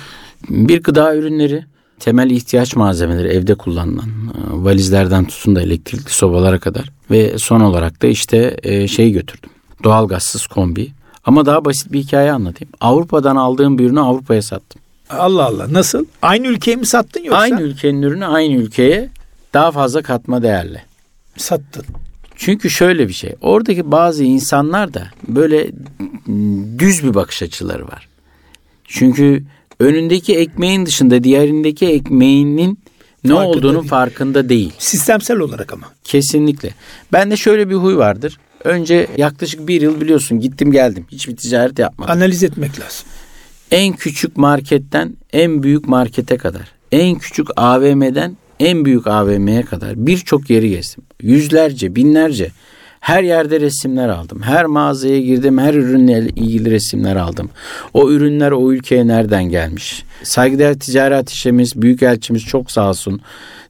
[0.48, 1.64] Bir gıda ürünleri,
[2.00, 8.02] temel ihtiyaç malzemeleri evde kullanılan e, valizlerden tutun da elektrikli sobalara kadar ve son olarak
[8.02, 8.56] da işte
[8.88, 9.50] şey götürdüm.
[9.84, 10.92] Doğalgazsız kombi.
[11.24, 12.72] Ama daha basit bir hikaye anlatayım.
[12.80, 14.82] Avrupa'dan aldığım bir ürünü Avrupa'ya sattım.
[15.10, 16.04] Allah Allah nasıl?
[16.22, 17.40] Aynı ülkeye mi sattın yoksa?
[17.40, 19.10] Aynı ülkenin ürünü aynı ülkeye
[19.54, 20.82] daha fazla katma değerli.
[21.36, 21.84] Sattın.
[22.36, 23.34] Çünkü şöyle bir şey.
[23.40, 25.70] Oradaki bazı insanlar da böyle
[26.78, 28.08] düz bir bakış açıları var.
[28.84, 29.44] Çünkü
[29.80, 32.78] önündeki ekmeğin dışında diğerindeki ekmeğinin
[33.24, 33.88] ne farkında olduğunun değil.
[33.88, 34.72] farkında değil.
[34.78, 35.86] Sistemsel olarak ama.
[36.04, 36.74] Kesinlikle.
[37.12, 38.38] Ben de şöyle bir huy vardır.
[38.64, 41.06] Önce yaklaşık bir yıl biliyorsun gittim geldim.
[41.12, 42.12] Hiçbir ticaret yapmadım.
[42.12, 43.06] Analiz etmek lazım.
[43.70, 46.72] En küçük marketten en büyük markete kadar.
[46.92, 51.04] En küçük AVM'den en büyük AVM'ye kadar birçok yeri gezdim.
[51.22, 52.50] Yüzlerce, binlerce
[53.04, 54.42] her yerde resimler aldım.
[54.42, 57.50] Her mağazaya girdim, her ürünle ilgili resimler aldım.
[57.94, 60.04] O ürünler o ülkeye nereden gelmiş?
[60.22, 63.20] Saygıdeğer ticaret işimiz, büyükelçimiz çok sağ olsun.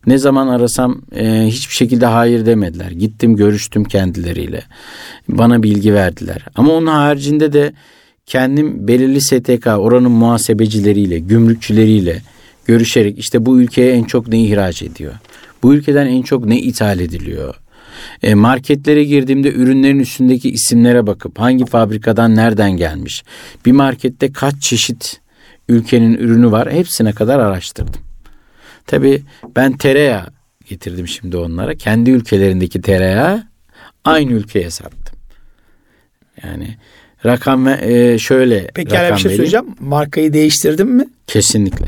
[0.06, 2.90] Ne zaman arasam e, hiçbir şekilde hayır demediler.
[2.90, 4.62] Gittim görüştüm kendileriyle.
[5.28, 6.44] Bana bilgi verdiler.
[6.54, 7.72] Ama onun haricinde de
[8.26, 12.22] kendim belirli STK, oranın muhasebecileriyle, gümrükçüleriyle
[12.64, 15.14] görüşerek işte bu ülkeye en çok ne ihraç ediyor?
[15.62, 17.63] Bu ülkeden en çok ne ithal ediliyor?
[18.22, 23.24] E, marketlere girdiğimde ürünlerin üstündeki isimlere bakıp hangi fabrikadan nereden gelmiş,
[23.66, 25.20] bir markette kaç çeşit
[25.68, 28.00] ülkenin ürünü var hepsine kadar araştırdım.
[28.86, 29.22] Tabii
[29.56, 30.26] ben tereyağı
[30.68, 31.74] getirdim şimdi onlara.
[31.74, 33.42] Kendi ülkelerindeki tereyağı
[34.04, 35.18] aynı ülkeye sattım.
[36.44, 36.76] Yani
[37.26, 39.36] rakam e, şöyle Peki rakam bir şey vereyim.
[39.36, 39.66] söyleyeceğim.
[39.80, 41.04] Markayı değiştirdin mi?
[41.26, 41.86] Kesinlikle.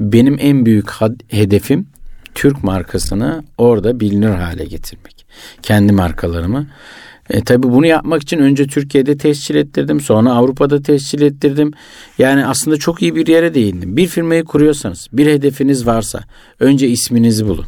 [0.00, 1.86] Benim en büyük had- hedefim
[2.34, 5.17] Türk markasını orada bilinir hale getirmek.
[5.62, 6.66] Kendi markalarımı.
[7.30, 10.00] E, tabii bunu yapmak için önce Türkiye'de tescil ettirdim.
[10.00, 11.72] Sonra Avrupa'da tescil ettirdim.
[12.18, 13.96] Yani aslında çok iyi bir yere değindim.
[13.96, 16.20] Bir firmayı kuruyorsanız, bir hedefiniz varsa
[16.60, 17.66] önce isminizi bulun.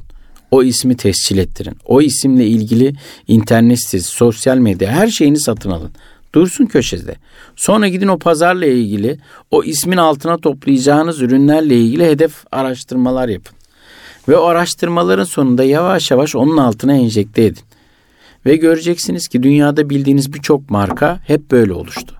[0.50, 1.76] O ismi tescil ettirin.
[1.86, 2.92] O isimle ilgili
[3.28, 5.90] internet sitesi, sosyal medya her şeyini satın alın.
[6.34, 7.14] Dursun köşede.
[7.56, 9.18] Sonra gidin o pazarla ilgili
[9.50, 13.59] o ismin altına toplayacağınız ürünlerle ilgili hedef araştırmalar yapın.
[14.30, 17.62] Ve o araştırmaların sonunda yavaş yavaş onun altına enjekte edin.
[18.46, 22.14] Ve göreceksiniz ki dünyada bildiğiniz birçok marka hep böyle oluştu.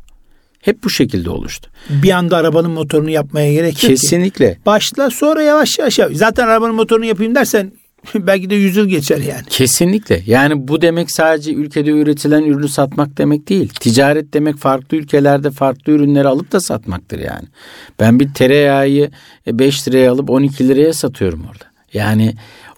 [0.62, 1.70] Hep bu şekilde oluştu.
[1.90, 3.86] Bir anda arabanın motorunu yapmaya gerek yok ki.
[3.86, 4.58] Kesinlikle.
[4.66, 6.10] Başla sonra yavaş yavaş yap.
[6.14, 7.72] Zaten arabanın motorunu yapayım dersen
[8.14, 9.44] belki de yüz yıl geçer yani.
[9.48, 10.22] Kesinlikle.
[10.26, 13.68] Yani bu demek sadece ülkede üretilen ürünü satmak demek değil.
[13.68, 17.48] Ticaret demek farklı ülkelerde farklı ürünleri alıp da satmaktır yani.
[18.00, 19.10] Ben bir tereyağı
[19.46, 21.69] 5 liraya alıp 12 liraya satıyorum orada.
[21.92, 22.34] Yani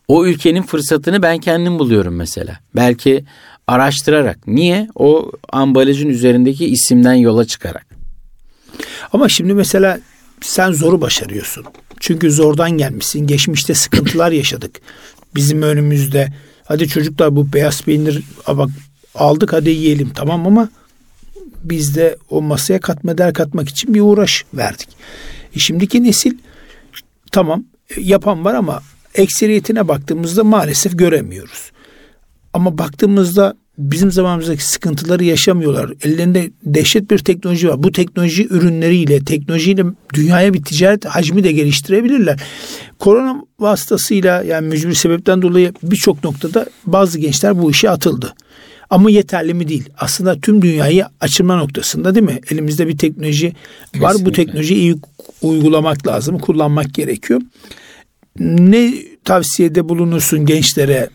[0.08, 2.58] o ülkenin fırsatını ben kendim buluyorum mesela.
[2.76, 3.24] Belki
[3.66, 4.46] araştırarak.
[4.46, 4.88] Niye?
[4.94, 7.86] O ambalajın üzerindeki isimden yola çıkarak.
[9.12, 10.00] Ama şimdi mesela
[10.40, 11.64] sen zoru başarıyorsun.
[12.00, 13.26] Çünkü zordan gelmişsin.
[13.26, 14.80] Geçmişte sıkıntılar yaşadık.
[15.34, 16.32] Bizim önümüzde
[16.64, 18.70] hadi çocuklar bu beyaz peynir bak
[19.14, 20.68] aldık hadi yiyelim tamam ama
[21.64, 24.88] biz de o masaya katma değer katmak için bir uğraş verdik.
[25.56, 26.38] E şimdiki nesil
[27.32, 27.64] tamam
[27.96, 28.82] e, yapan var ama
[29.14, 31.72] ekseriyetine baktığımızda maalesef göremiyoruz.
[32.52, 35.92] Ama baktığımızda bizim zamanımızdaki sıkıntıları yaşamıyorlar.
[36.04, 37.82] Ellerinde dehşet bir teknoloji var.
[37.82, 42.40] Bu teknoloji ürünleriyle, teknolojiyle dünyaya bir ticaret hacmi de geliştirebilirler.
[42.98, 48.34] Korona vasıtasıyla yani mücbir sebepten dolayı birçok noktada bazı gençler bu işe atıldı.
[48.90, 49.88] Ama yeterli mi değil?
[49.98, 52.40] Aslında tüm dünyayı açılma noktasında değil mi?
[52.50, 53.52] Elimizde bir teknoloji
[53.96, 54.12] var.
[54.14, 54.32] Bu Kesinlikle.
[54.32, 54.96] teknolojiyi iyi
[55.42, 57.40] uygulamak lazım, kullanmak gerekiyor.
[58.38, 61.08] Ne tavsiyede bulunursun gençlere,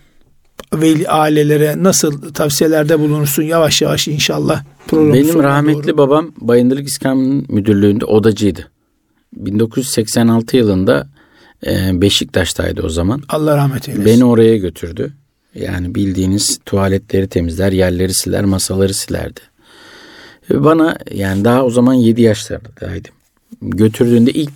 [0.73, 5.97] veli ailelere nasıl tavsiyelerde bulunursun yavaş yavaş inşallah program Benim rahmetli doğru.
[5.97, 8.71] babam Bayındırlık İskambil Müdürlüğü'nde odacıydı.
[9.33, 11.07] 1986 yılında
[11.67, 13.21] e, Beşiktaş'taydı o zaman.
[13.29, 14.05] Allah rahmet eylesin.
[14.05, 15.13] Beni oraya götürdü.
[15.55, 19.39] Yani bildiğiniz tuvaletleri temizler, yerleri siler, masaları silerdi.
[20.49, 23.13] Ve bana yani daha o zaman 7 yaşlarındaydım.
[23.61, 24.51] Götürdüğünde ilk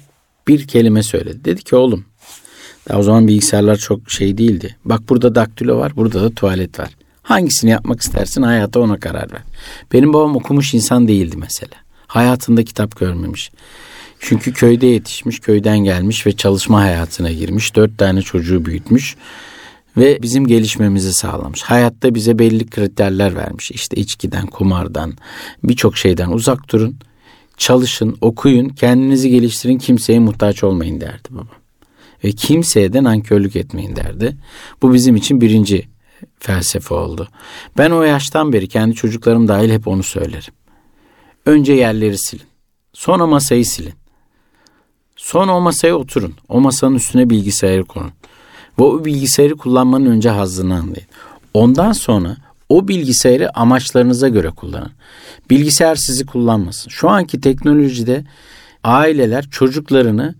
[0.47, 1.45] bir kelime söyledi.
[1.45, 2.06] Dedi ki oğlum
[2.89, 4.76] daha o zaman bilgisayarlar çok şey değildi.
[4.86, 6.89] Bak burada daktilo var, burada da tuvalet var.
[7.24, 9.41] Hangisini yapmak istersin hayata ona karar ver.
[9.94, 11.76] Benim babam okumuş insan değildi mesela.
[12.08, 13.52] Hayatında kitap görmemiş.
[14.20, 17.76] Çünkü köyde yetişmiş, köyden gelmiş ve çalışma hayatına girmiş.
[17.76, 19.15] Dört tane çocuğu büyütmüş
[19.98, 21.62] ve bizim gelişmemizi sağlamış.
[21.62, 23.72] Hayatta bize belli kriterler vermiş.
[23.72, 25.13] İşte içkiden, kumardan,
[25.63, 26.96] birçok şeyden uzak durun.
[27.58, 31.61] Çalışın, okuyun, kendinizi geliştirin, kimseye muhtaç olmayın derdi babam.
[32.23, 34.38] Ve kimseye de nankörlük etmeyin derdi.
[34.81, 35.88] Bu bizim için birinci
[36.39, 37.27] felsefe oldu.
[37.77, 40.53] Ben o yaştan beri kendi çocuklarım dahil hep onu söylerim.
[41.45, 42.45] Önce yerleri silin.
[42.93, 43.93] Sonra masayı silin.
[45.15, 46.34] Sonra o masaya oturun.
[46.49, 48.12] O masanın üstüne bilgisayarı konun.
[48.79, 51.07] Ve o bilgisayarı kullanmanın önce hazzını anlayın.
[51.53, 52.38] Ondan sonra
[52.69, 54.91] o bilgisayarı amaçlarınıza göre kullanın.
[55.49, 56.89] Bilgisayar sizi kullanmasın.
[56.89, 58.25] Şu anki teknolojide
[58.84, 60.36] aileler çocuklarını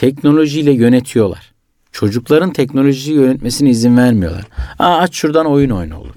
[0.00, 1.52] teknolojiyle yönetiyorlar.
[1.92, 4.44] Çocukların teknolojiyi yönetmesine izin vermiyorlar.
[4.78, 6.14] Aa, aç şuradan oyun oyna oğlum.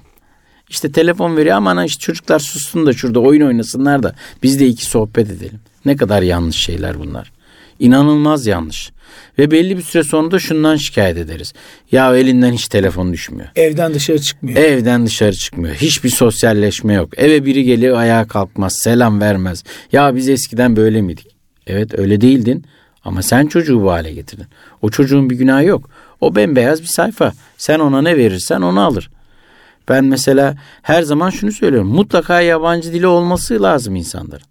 [0.69, 4.67] İşte telefon veriyor ama ana işte çocuklar sussun da şurada oyun oynasınlar da biz de
[4.67, 5.59] iki sohbet edelim.
[5.85, 7.31] Ne kadar yanlış şeyler bunlar.
[7.79, 8.91] İnanılmaz yanlış.
[9.39, 11.53] Ve belli bir süre sonra da şundan şikayet ederiz.
[11.91, 13.49] Ya elinden hiç telefon düşmüyor.
[13.55, 14.57] Evden dışarı çıkmıyor.
[14.57, 15.75] Evden dışarı çıkmıyor.
[15.75, 17.19] Hiçbir sosyalleşme yok.
[17.19, 19.63] Eve biri geliyor ayağa kalkmaz, selam vermez.
[19.91, 21.27] Ya biz eskiden böyle miydik?
[21.67, 22.65] Evet öyle değildin
[23.05, 24.45] ama sen çocuğu bu hale getirdin.
[24.81, 25.89] O çocuğun bir günahı yok.
[26.21, 27.33] O bembeyaz bir sayfa.
[27.57, 29.09] Sen ona ne verirsen onu alır.
[29.89, 31.87] Ben mesela her zaman şunu söylüyorum.
[31.89, 34.45] Mutlaka yabancı dili olması lazım insanların.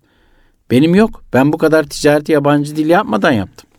[0.71, 1.23] Benim yok.
[1.33, 3.71] Ben bu kadar ticareti yabancı dil yapmadan yaptım.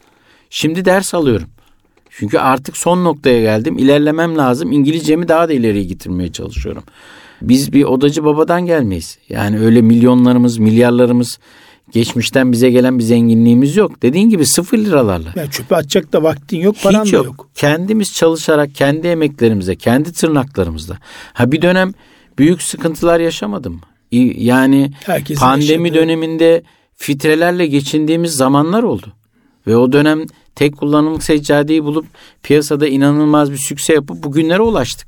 [0.50, 1.50] Şimdi ders alıyorum.
[2.10, 3.78] Çünkü artık son noktaya geldim.
[3.78, 4.72] İlerlemem lazım.
[4.72, 6.84] İngilizcemi daha da ileriye getirmeye çalışıyorum.
[7.42, 9.18] Biz bir odacı babadan gelmeyiz.
[9.30, 11.40] Yani öyle milyonlarımız, milyarlarımız
[11.92, 14.02] geçmişten bize gelen bir zenginliğimiz yok.
[14.02, 15.34] Dediğin gibi sıfır liralarla.
[15.36, 17.50] Ya çöpe atacak da vaktin yok, paran Hiç da yok.
[17.56, 20.98] Kendimiz çalışarak kendi emeklerimize, kendi tırnaklarımızla.
[21.34, 21.94] Ha bir dönem
[22.40, 23.82] büyük sıkıntılar yaşamadım
[24.38, 26.64] Yani Herkesin pandemi yaşadığı- döneminde
[26.96, 29.14] fitrelerle geçindiğimiz zamanlar oldu.
[29.68, 30.22] Ve o dönem
[30.56, 32.06] tek kullanımlık seccadeyi bulup
[32.44, 35.08] piyasada inanılmaz bir sükse yapıp bugünlere ulaştık.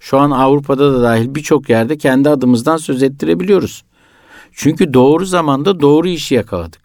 [0.00, 3.82] Şu an Avrupa'da da dahil birçok yerde kendi adımızdan söz ettirebiliyoruz.
[4.56, 6.80] Çünkü doğru zamanda doğru işi yakaladık.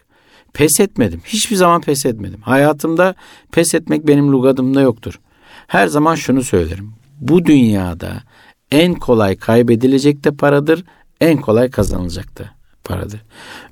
[0.52, 1.20] Pes etmedim.
[1.24, 2.40] Hiçbir zaman pes etmedim.
[2.42, 3.14] Hayatımda
[3.52, 5.20] pes etmek benim lugadımda yoktur.
[5.66, 6.92] Her zaman şunu söylerim.
[7.20, 8.22] Bu dünyada
[8.70, 10.84] en kolay kaybedilecek de paradır,
[11.20, 12.44] en kolay kazanılacak da
[12.84, 13.20] paradır.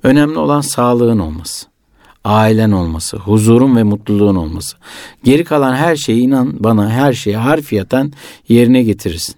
[0.03, 1.67] Önemli olan sağlığın olması,
[2.23, 4.77] ailen olması, huzurun ve mutluluğun olması.
[5.23, 8.11] Geri kalan her şeyi inan bana her şeyi harfiyatan
[8.47, 9.35] yerine getirirsin.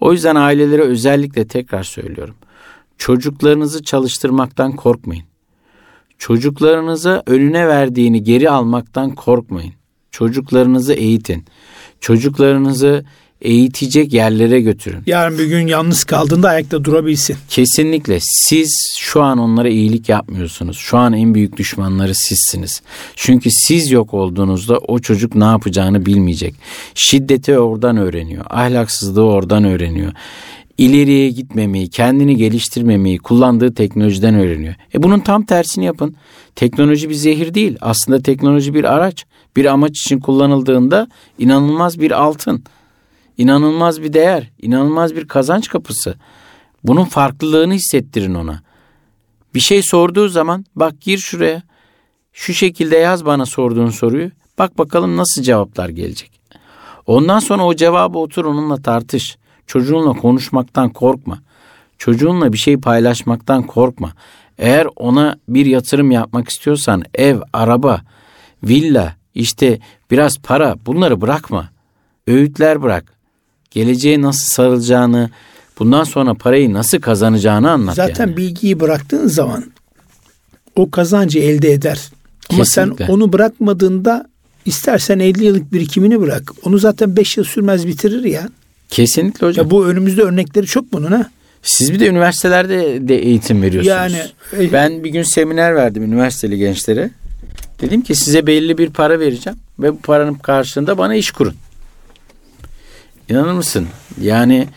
[0.00, 2.34] O yüzden ailelere özellikle tekrar söylüyorum.
[3.00, 5.24] Çocuklarınızı çalıştırmaktan korkmayın.
[6.18, 9.72] Çocuklarınıza önüne verdiğini geri almaktan korkmayın.
[10.10, 11.44] Çocuklarınızı eğitin.
[12.00, 13.04] Çocuklarınızı
[13.40, 15.02] eğitecek yerlere götürün.
[15.06, 17.36] Yarın bir gün yalnız kaldığında ayakta durabilsin.
[17.48, 20.76] Kesinlikle siz şu an onlara iyilik yapmıyorsunuz.
[20.76, 22.82] Şu an en büyük düşmanları sizsiniz.
[23.16, 26.54] Çünkü siz yok olduğunuzda o çocuk ne yapacağını bilmeyecek.
[26.94, 28.44] Şiddeti oradan öğreniyor.
[28.50, 30.12] Ahlaksızlığı oradan öğreniyor.
[30.80, 34.74] İleriye gitmemeyi, kendini geliştirmemeyi kullandığı teknolojiden öğreniyor.
[34.94, 36.16] E bunun tam tersini yapın.
[36.56, 37.78] Teknoloji bir zehir değil.
[37.80, 39.24] Aslında teknoloji bir araç.
[39.56, 41.08] Bir amaç için kullanıldığında
[41.38, 42.64] inanılmaz bir altın.
[43.38, 46.14] İnanılmaz bir değer, inanılmaz bir kazanç kapısı.
[46.84, 48.62] Bunun farklılığını hissettirin ona.
[49.54, 51.62] Bir şey sorduğu zaman bak gir şuraya.
[52.32, 54.30] Şu şekilde yaz bana sorduğun soruyu.
[54.58, 56.40] Bak bakalım nasıl cevaplar gelecek.
[57.06, 59.39] Ondan sonra o cevabı otur onunla tartış.
[59.70, 61.38] Çocuğunla konuşmaktan korkma.
[61.98, 64.12] Çocuğunla bir şey paylaşmaktan korkma.
[64.58, 68.02] Eğer ona bir yatırım yapmak istiyorsan ev, araba,
[68.62, 69.78] villa, işte
[70.10, 71.70] biraz para bunları bırakma.
[72.26, 73.12] Öğütler bırak.
[73.70, 75.30] Geleceğe nasıl sarılacağını,
[75.78, 78.36] bundan sonra parayı nasıl kazanacağını anlat Zaten yani.
[78.36, 79.64] bilgiyi bıraktığın zaman
[80.76, 82.10] o kazancı elde eder.
[82.50, 83.06] Ama Kesinlikle.
[83.06, 84.28] sen onu bırakmadığında
[84.64, 86.52] istersen 50 yıllık birikimini bırak.
[86.62, 88.48] Onu zaten 5 yıl sürmez bitirir ya.
[88.90, 89.66] Kesinlikle hocam.
[89.66, 91.30] Ya bu önümüzde örnekleri çok bunun ha.
[91.62, 93.96] Siz bir de üniversitelerde de eğitim veriyorsunuz.
[93.96, 94.22] Yani
[94.58, 97.10] e, Ben bir gün seminer verdim üniversiteli gençlere.
[97.80, 101.54] Dedim ki size belli bir para vereceğim ve bu paranın karşılığında bana iş kurun.
[103.28, 103.88] İnanır mısın?
[104.20, 104.68] Yani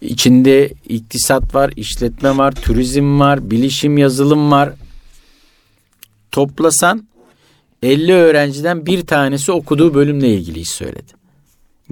[0.00, 4.72] içinde iktisat var, işletme var, turizm var, bilişim yazılım var.
[6.32, 7.08] Toplasan
[7.82, 11.12] 50 öğrenciden bir tanesi okuduğu bölümle ilgili iş söyledi.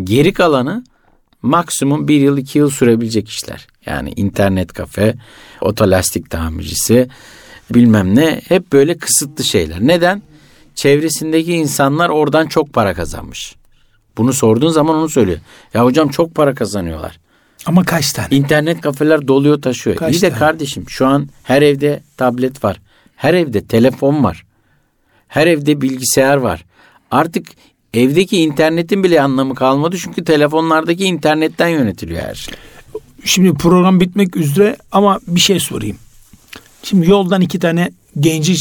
[0.05, 0.85] Geri kalanı
[1.43, 3.67] maksimum bir yıl iki yıl sürebilecek işler.
[3.87, 5.15] Yani internet kafe,
[5.61, 7.09] otolastik tamircisi
[7.71, 9.81] bilmem ne hep böyle kısıtlı şeyler.
[9.81, 10.23] Neden?
[10.75, 13.55] Çevresindeki insanlar oradan çok para kazanmış.
[14.17, 15.39] Bunu sorduğun zaman onu söylüyor.
[15.75, 17.19] Ya hocam çok para kazanıyorlar.
[17.67, 18.29] ama kaç tane?
[18.31, 19.97] İnternet kafeler doluyor taşıyor.
[19.97, 20.39] Kaç İyi de tane?
[20.39, 22.81] kardeşim şu an her evde tablet var.
[23.17, 24.47] Her evde telefon var.
[25.29, 26.65] Her evde bilgisayar var.
[27.11, 27.47] Artık
[27.97, 29.97] evdeki internetin bile anlamı kalmadı.
[29.99, 32.55] Çünkü telefonlardaki internetten yönetiliyor her şey.
[33.25, 35.97] Şimdi program bitmek üzere ama bir şey sorayım.
[36.83, 37.91] Şimdi yoldan iki tane
[38.21, 38.57] genci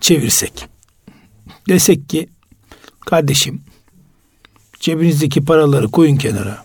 [0.00, 0.66] çevirsek.
[1.68, 2.28] Desek ki
[3.00, 3.62] kardeşim
[4.80, 6.64] cebinizdeki paraları koyun kenara.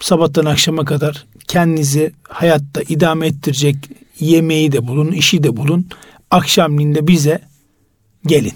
[0.00, 3.76] Sabahtan akşama kadar kendinizi hayatta idame ettirecek
[4.20, 5.88] yemeği de bulun, işi de bulun.
[6.30, 7.40] Akşamleyin de bize
[8.26, 8.54] gelin.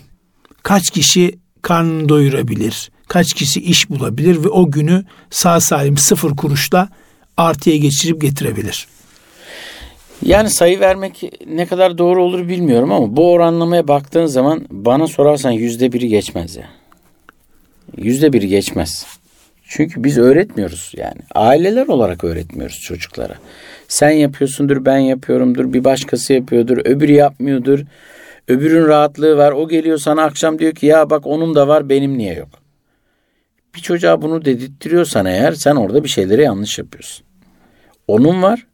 [0.63, 2.91] Kaç kişi karnını doyurabilir?
[3.09, 6.89] Kaç kişi iş bulabilir ve o günü sağ salim sıfır kuruşla
[7.37, 8.89] artıya geçirip getirebilir?
[10.23, 15.51] Yani sayı vermek ne kadar doğru olur bilmiyorum ama bu oranlamaya baktığın zaman bana sorarsan
[15.51, 16.69] yüzde biri geçmez ya.
[17.97, 19.07] Yüzde biri geçmez.
[19.69, 21.21] Çünkü biz öğretmiyoruz yani.
[21.35, 23.35] Aileler olarak öğretmiyoruz çocuklara.
[23.89, 27.81] Sen yapıyorsundur, ben yapıyorumdur, bir başkası yapıyordur, öbürü yapmıyordur.
[28.49, 29.53] Öbürün rahatlığı var.
[29.53, 32.49] O geliyor sana akşam diyor ki ya bak onun da var benim niye yok?
[33.75, 37.27] Bir çocuğa bunu dedirtiyorsan eğer sen orada bir şeyleri yanlış yapıyorsun.
[38.09, 38.67] Onun var,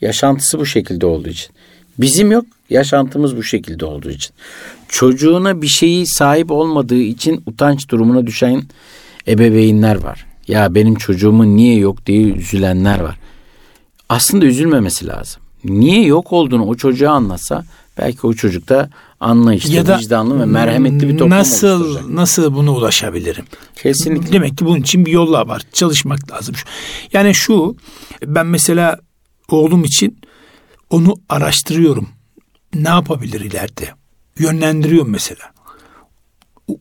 [0.00, 1.50] yaşantısı bu şekilde olduğu için.
[1.98, 4.34] Bizim yok, yaşantımız bu şekilde olduğu için.
[4.88, 8.62] Çocuğuna bir şeyi sahip olmadığı için utanç durumuna düşen
[9.28, 10.26] ebeveynler var.
[10.48, 13.18] Ya benim çocuğumun niye yok diye üzülenler var.
[14.08, 15.42] Aslında üzülmemesi lazım.
[15.64, 17.64] Niye yok olduğunu o çocuğa anlatsa
[17.98, 18.90] belki o çocuk da
[19.20, 22.10] anlayışlı, Ya da vicdanlı ve merhametli bir toplum nasıl oluşturacak.
[22.10, 23.44] nasıl buna ulaşabilirim?
[23.76, 24.32] Kesinlikle.
[24.32, 25.62] Demek ki bunun için bir yolla var.
[25.72, 26.54] Çalışmak lazım.
[27.12, 27.76] Yani şu
[28.26, 28.98] ben mesela
[29.48, 30.18] oğlum için
[30.90, 32.08] onu araştırıyorum.
[32.74, 33.90] ne yapabilir ileride?
[34.38, 35.52] Yönlendiriyor mesela.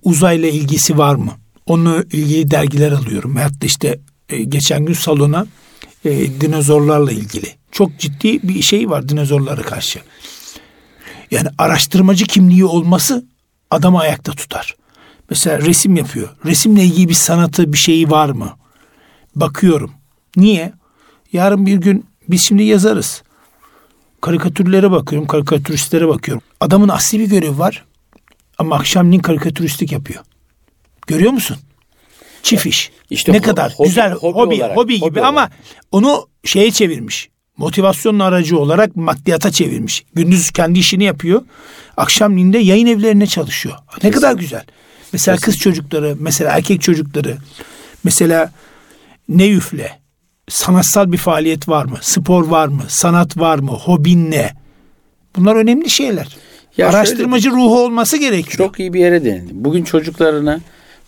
[0.04, 1.32] Uzayla ilgisi var mı?
[1.66, 3.36] Onunla ilgili dergiler alıyorum.
[3.36, 5.48] Da işte e, geçen gün salona
[6.06, 7.48] e, dinozorlarla ilgili.
[7.72, 10.00] Çok ciddi bir şey var dinozorlara karşı.
[11.32, 13.26] Yani araştırmacı kimliği olması
[13.72, 14.76] adamı ayakta tutar.
[15.30, 16.30] Mesela resim yapıyor.
[16.46, 18.58] Resimle ilgili bir sanatı bir şeyi var mı?
[19.36, 19.92] Bakıyorum.
[20.36, 20.74] Niye?
[21.34, 23.24] Yarın bir gün biz şimdi yazarız.
[24.22, 26.44] Karikatürlere bakıyorum, karikatüristlere bakıyorum.
[26.60, 27.86] Adamın asli bir görevi var
[28.58, 30.24] ama akşamleyin karikatüristlik yapıyor.
[31.08, 31.58] Görüyor musun?
[32.44, 32.92] Çift iş.
[33.10, 35.50] İşte ne ho- kadar hobi- güzel hobi hobi olarak, hobi gibi hobi ama
[35.92, 37.30] onu şeye çevirmiş.
[37.58, 40.06] Motivasyonun aracı olarak maddiyata çevirmiş.
[40.14, 41.42] Gündüz kendi işini yapıyor.
[41.98, 43.76] Akşamleyin de yayın evlerine çalışıyor.
[44.04, 44.64] Ne kadar güzel.
[45.14, 47.38] Mesela kız çocukları, mesela erkek çocukları,
[48.04, 48.52] mesela
[49.30, 50.00] ne üfle?
[50.50, 51.98] Sanatsal bir faaliyet var mı?
[52.02, 52.82] Spor var mı?
[52.88, 53.72] Sanat var mı?
[53.72, 54.54] Hobin ne?
[55.36, 56.38] Bunlar önemli şeyler.
[56.78, 58.58] Ya şöyle Araştırmacı ruhu olması gerekiyor.
[58.58, 59.52] Çok iyi bir yere değindi.
[59.54, 60.60] Bugün çocuklarına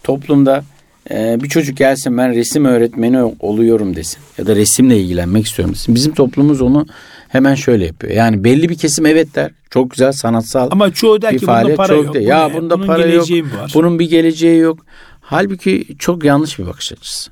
[0.03, 0.63] toplumda
[1.11, 4.19] e, bir çocuk gelsin ben resim öğretmeni oluyorum desin.
[4.37, 5.95] Ya da resimle ilgilenmek istiyorum desin.
[5.95, 6.85] Bizim toplumumuz onu
[7.29, 8.13] hemen şöyle yapıyor.
[8.13, 9.51] Yani belli bir kesim evet der.
[9.69, 12.13] Çok güzel sanatsal Ama çoğu der ki bunda para yok.
[12.13, 12.53] de- Ya ne?
[12.53, 13.29] bunda Bunun para yok.
[13.31, 13.71] var?
[13.73, 14.85] Bunun bir geleceği yok.
[15.21, 17.31] Halbuki çok yanlış bir bakış açısı.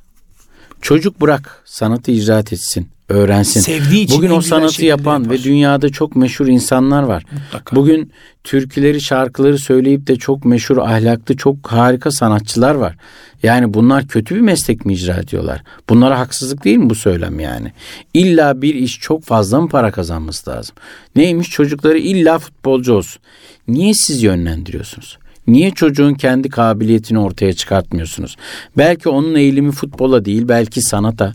[0.81, 3.59] Çocuk bırak sanatı icraat etsin, öğrensin.
[3.61, 5.29] Sevdiği için Bugün o sanatı yapan yapar.
[5.35, 7.23] ve dünyada çok meşhur insanlar var.
[7.31, 7.75] Mutlaka.
[7.75, 8.11] Bugün
[8.43, 12.95] türküleri, şarkıları söyleyip de çok meşhur, ahlaklı, çok harika sanatçılar var.
[13.43, 15.63] Yani bunlar kötü bir meslek mi icra ediyorlar?
[15.89, 17.71] Bunlara haksızlık değil mi bu söylem yani?
[18.13, 20.75] İlla bir iş çok fazla mı para kazanması lazım?
[21.15, 23.21] Neymiş çocukları illa futbolcu olsun.
[23.67, 25.17] Niye siz yönlendiriyorsunuz?
[25.47, 28.35] Niye çocuğun kendi kabiliyetini ortaya çıkartmıyorsunuz?
[28.77, 31.33] Belki onun eğilimi futbola değil, belki sanata,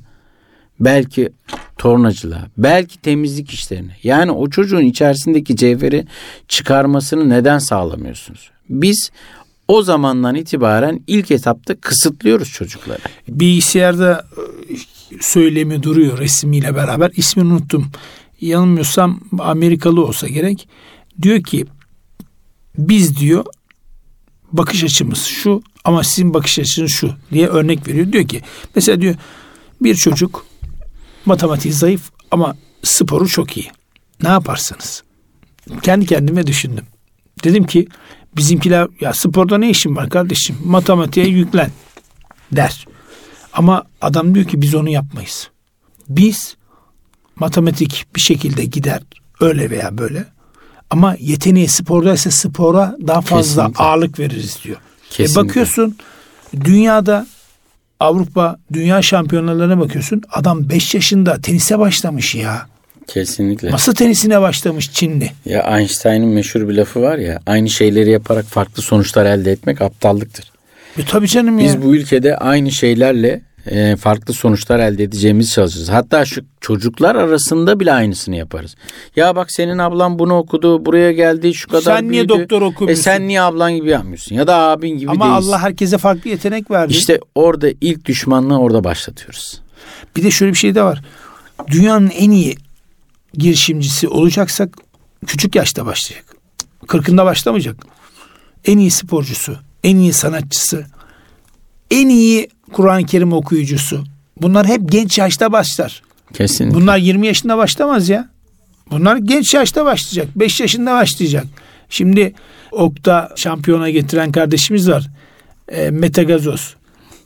[0.81, 1.29] belki
[1.79, 3.97] tornacılığa, belki temizlik işlerine.
[4.03, 6.07] Yani o çocuğun içerisindeki cevheri
[6.49, 8.51] çıkarmasını neden sağlamıyorsunuz?
[8.69, 9.11] Biz
[9.69, 12.99] o zamandan itibaren ilk etapta kısıtlıyoruz çocukları.
[13.29, 14.25] Bilgisayarda
[14.71, 14.75] e,
[15.21, 17.11] söylemi duruyor resmiyle beraber.
[17.17, 17.91] İsmini unuttum.
[18.41, 20.69] Yanılmıyorsam Amerikalı olsa gerek.
[21.23, 21.67] Diyor ki
[22.79, 23.45] biz diyor
[24.53, 28.13] bakış açımız şu ama sizin bakış açınız şu diye örnek veriyor.
[28.13, 28.43] Diyor ki
[28.75, 29.15] mesela diyor
[29.81, 30.47] bir çocuk
[31.27, 33.71] matematiği zayıf ama sporu çok iyi.
[34.23, 35.03] Ne yaparsınız?
[35.83, 36.85] Kendi kendime düşündüm.
[37.45, 37.89] Dedim ki
[38.37, 40.57] bizimkiler ya sporda ne işin var kardeşim?
[40.65, 41.71] Matematiğe yüklen
[42.53, 42.87] der.
[43.53, 45.51] Ama adam diyor ki biz onu yapmayız.
[46.09, 46.57] Biz
[47.37, 49.03] matematik bir şekilde gider
[49.41, 50.27] öyle veya böyle.
[50.91, 53.85] Ama yeteneği spordaysa spora daha fazla Kesinlikle.
[53.85, 54.77] ağırlık veririz diyor.
[55.11, 55.41] Kesinlikle.
[55.41, 55.97] E bakıyorsun
[56.65, 57.27] dünyada
[58.01, 60.23] Avrupa dünya şampiyonalarına bakıyorsun.
[60.33, 62.67] Adam 5 yaşında tenise başlamış ya.
[63.07, 63.71] Kesinlikle.
[63.71, 65.33] Masa tenisine başlamış Çinli.
[65.45, 70.51] Ya Einstein'ın meşhur bir lafı var ya aynı şeyleri yaparak farklı sonuçlar elde etmek aptallıktır.
[70.99, 71.65] E tabii canım ya.
[71.65, 75.89] Biz bu ülkede aynı şeylerle e, farklı sonuçlar elde edeceğimiz çalışırız.
[75.89, 78.75] Hatta şu çocuklar arasında bile aynısını yaparız.
[79.17, 82.29] Ya bak senin ablan bunu okudu, buraya geldi, şu kadar Sen niye büyüdü.
[82.43, 83.03] doktor E okumuyorsun?
[83.03, 84.35] sen niye ablan gibi yapmıyorsun?
[84.37, 85.51] Ya da abin gibi Ama değilsin.
[85.51, 86.93] Allah herkese farklı yetenek verdi.
[86.93, 89.61] İşte orada ilk düşmanlığı orada başlatıyoruz.
[90.17, 91.03] Bir de şöyle bir şey de var.
[91.71, 92.57] Dünyanın en iyi
[93.35, 94.77] girişimcisi olacaksak
[95.27, 96.37] küçük yaşta başlayacak.
[96.87, 97.77] Kırkında başlamayacak.
[98.65, 100.87] En iyi sporcusu, en iyi sanatçısı,
[101.91, 104.05] en iyi Kur'an-ı Kerim okuyucusu.
[104.43, 106.03] Bunlar hep genç yaşta başlar.
[106.35, 106.77] Kesinlikle.
[106.81, 108.29] Bunlar 20 yaşında başlamaz ya.
[108.91, 110.29] Bunlar genç yaşta başlayacak.
[110.37, 111.47] 5 yaşında başlayacak.
[111.89, 112.35] Şimdi
[112.73, 115.11] Okta şampiyona getiren kardeşimiz var.
[115.69, 116.75] E, Mete Gazoz.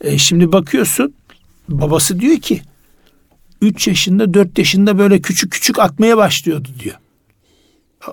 [0.01, 1.13] E, şimdi bakıyorsun
[1.69, 2.61] babası diyor ki
[3.61, 6.95] 3 yaşında 4 yaşında böyle küçük küçük atmaya başlıyordu diyor.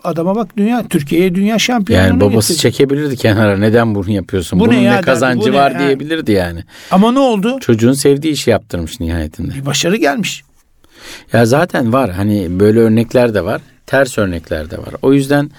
[0.05, 2.63] Adama bak dünya Türkiye'ye dünya şampiyonluğunu yani babası getirdi.
[2.73, 3.57] çekebilirdi kenara.
[3.57, 4.61] Neden bunu yapıyorsun?
[4.61, 5.79] Bu ne Bunun ya ne derdi, kazancı bu ne var ya?
[5.79, 6.65] diyebilirdi yani.
[6.91, 7.59] Ama ne oldu?
[7.61, 9.55] Çocuğun sevdiği işi yaptırmış nihayetinde.
[9.55, 10.43] Bir başarı gelmiş.
[11.33, 13.61] Ya zaten var hani böyle örnekler de var.
[13.87, 14.95] Ters örnekler de var.
[15.03, 15.51] O yüzden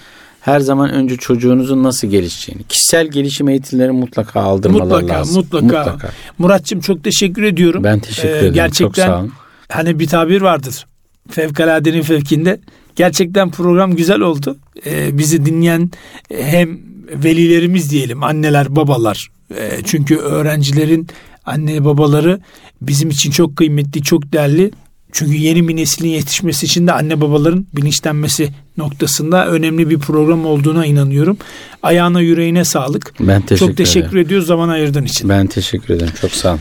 [0.41, 5.35] her zaman önce çocuğunuzun nasıl gelişeceğini, kişisel gelişim eğitimleri mutlaka aldırmalar Mutlaka, lazım.
[5.51, 5.97] mutlaka.
[6.37, 7.83] Muratçım çok teşekkür ediyorum.
[7.83, 8.53] Ben teşekkür Ee, ederim.
[8.53, 9.31] Gerçekten Çok sağ olun.
[9.69, 10.85] hani bir tabir vardır.
[11.29, 12.59] Fevkaladenin fevkinde.
[12.95, 14.57] Gerçekten program güzel oldu.
[14.85, 15.91] Ee, bizi dinleyen
[16.31, 16.79] e, hem
[17.23, 19.29] velilerimiz diyelim, anneler, babalar.
[19.57, 21.07] E, çünkü öğrencilerin
[21.45, 22.39] anne babaları
[22.81, 24.71] bizim için çok kıymetli, çok değerli.
[25.11, 30.85] Çünkü yeni bir neslin yetişmesi için de anne babaların bilinçlenmesi noktasında önemli bir program olduğuna
[30.85, 31.37] inanıyorum.
[31.83, 33.13] Ayağına yüreğine sağlık.
[33.19, 34.25] Ben teşekkür çok teşekkür ederim.
[34.25, 35.29] ediyoruz zaman ayırdığın için.
[35.29, 36.13] Ben teşekkür ederim.
[36.21, 36.59] Çok sağ olun.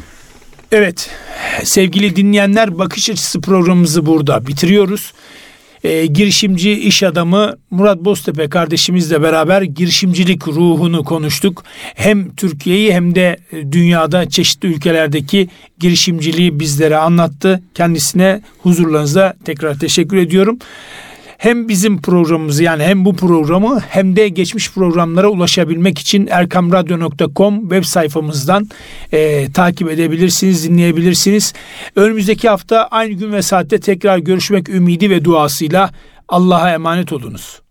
[0.73, 1.11] Evet
[1.65, 5.13] sevgili dinleyenler bakış açısı programımızı burada bitiriyoruz.
[5.85, 11.65] E, girişimci iş adamı Murat Boztepe kardeşimizle beraber girişimcilik ruhunu konuştuk.
[11.95, 13.37] Hem Türkiye'yi hem de
[13.73, 17.63] dünyada çeşitli ülkelerdeki girişimciliği bizlere anlattı.
[17.75, 20.59] Kendisine huzurlarınızda tekrar teşekkür ediyorum
[21.43, 27.85] hem bizim programımızı yani hem bu programı hem de geçmiş programlara ulaşabilmek için erkamradyo.com web
[27.85, 28.69] sayfamızdan
[29.13, 31.55] e, takip edebilirsiniz, dinleyebilirsiniz.
[31.97, 35.91] Önümüzdeki hafta aynı gün ve saatte tekrar görüşmek ümidi ve duasıyla
[36.29, 37.62] Allah'a emanet olunuz.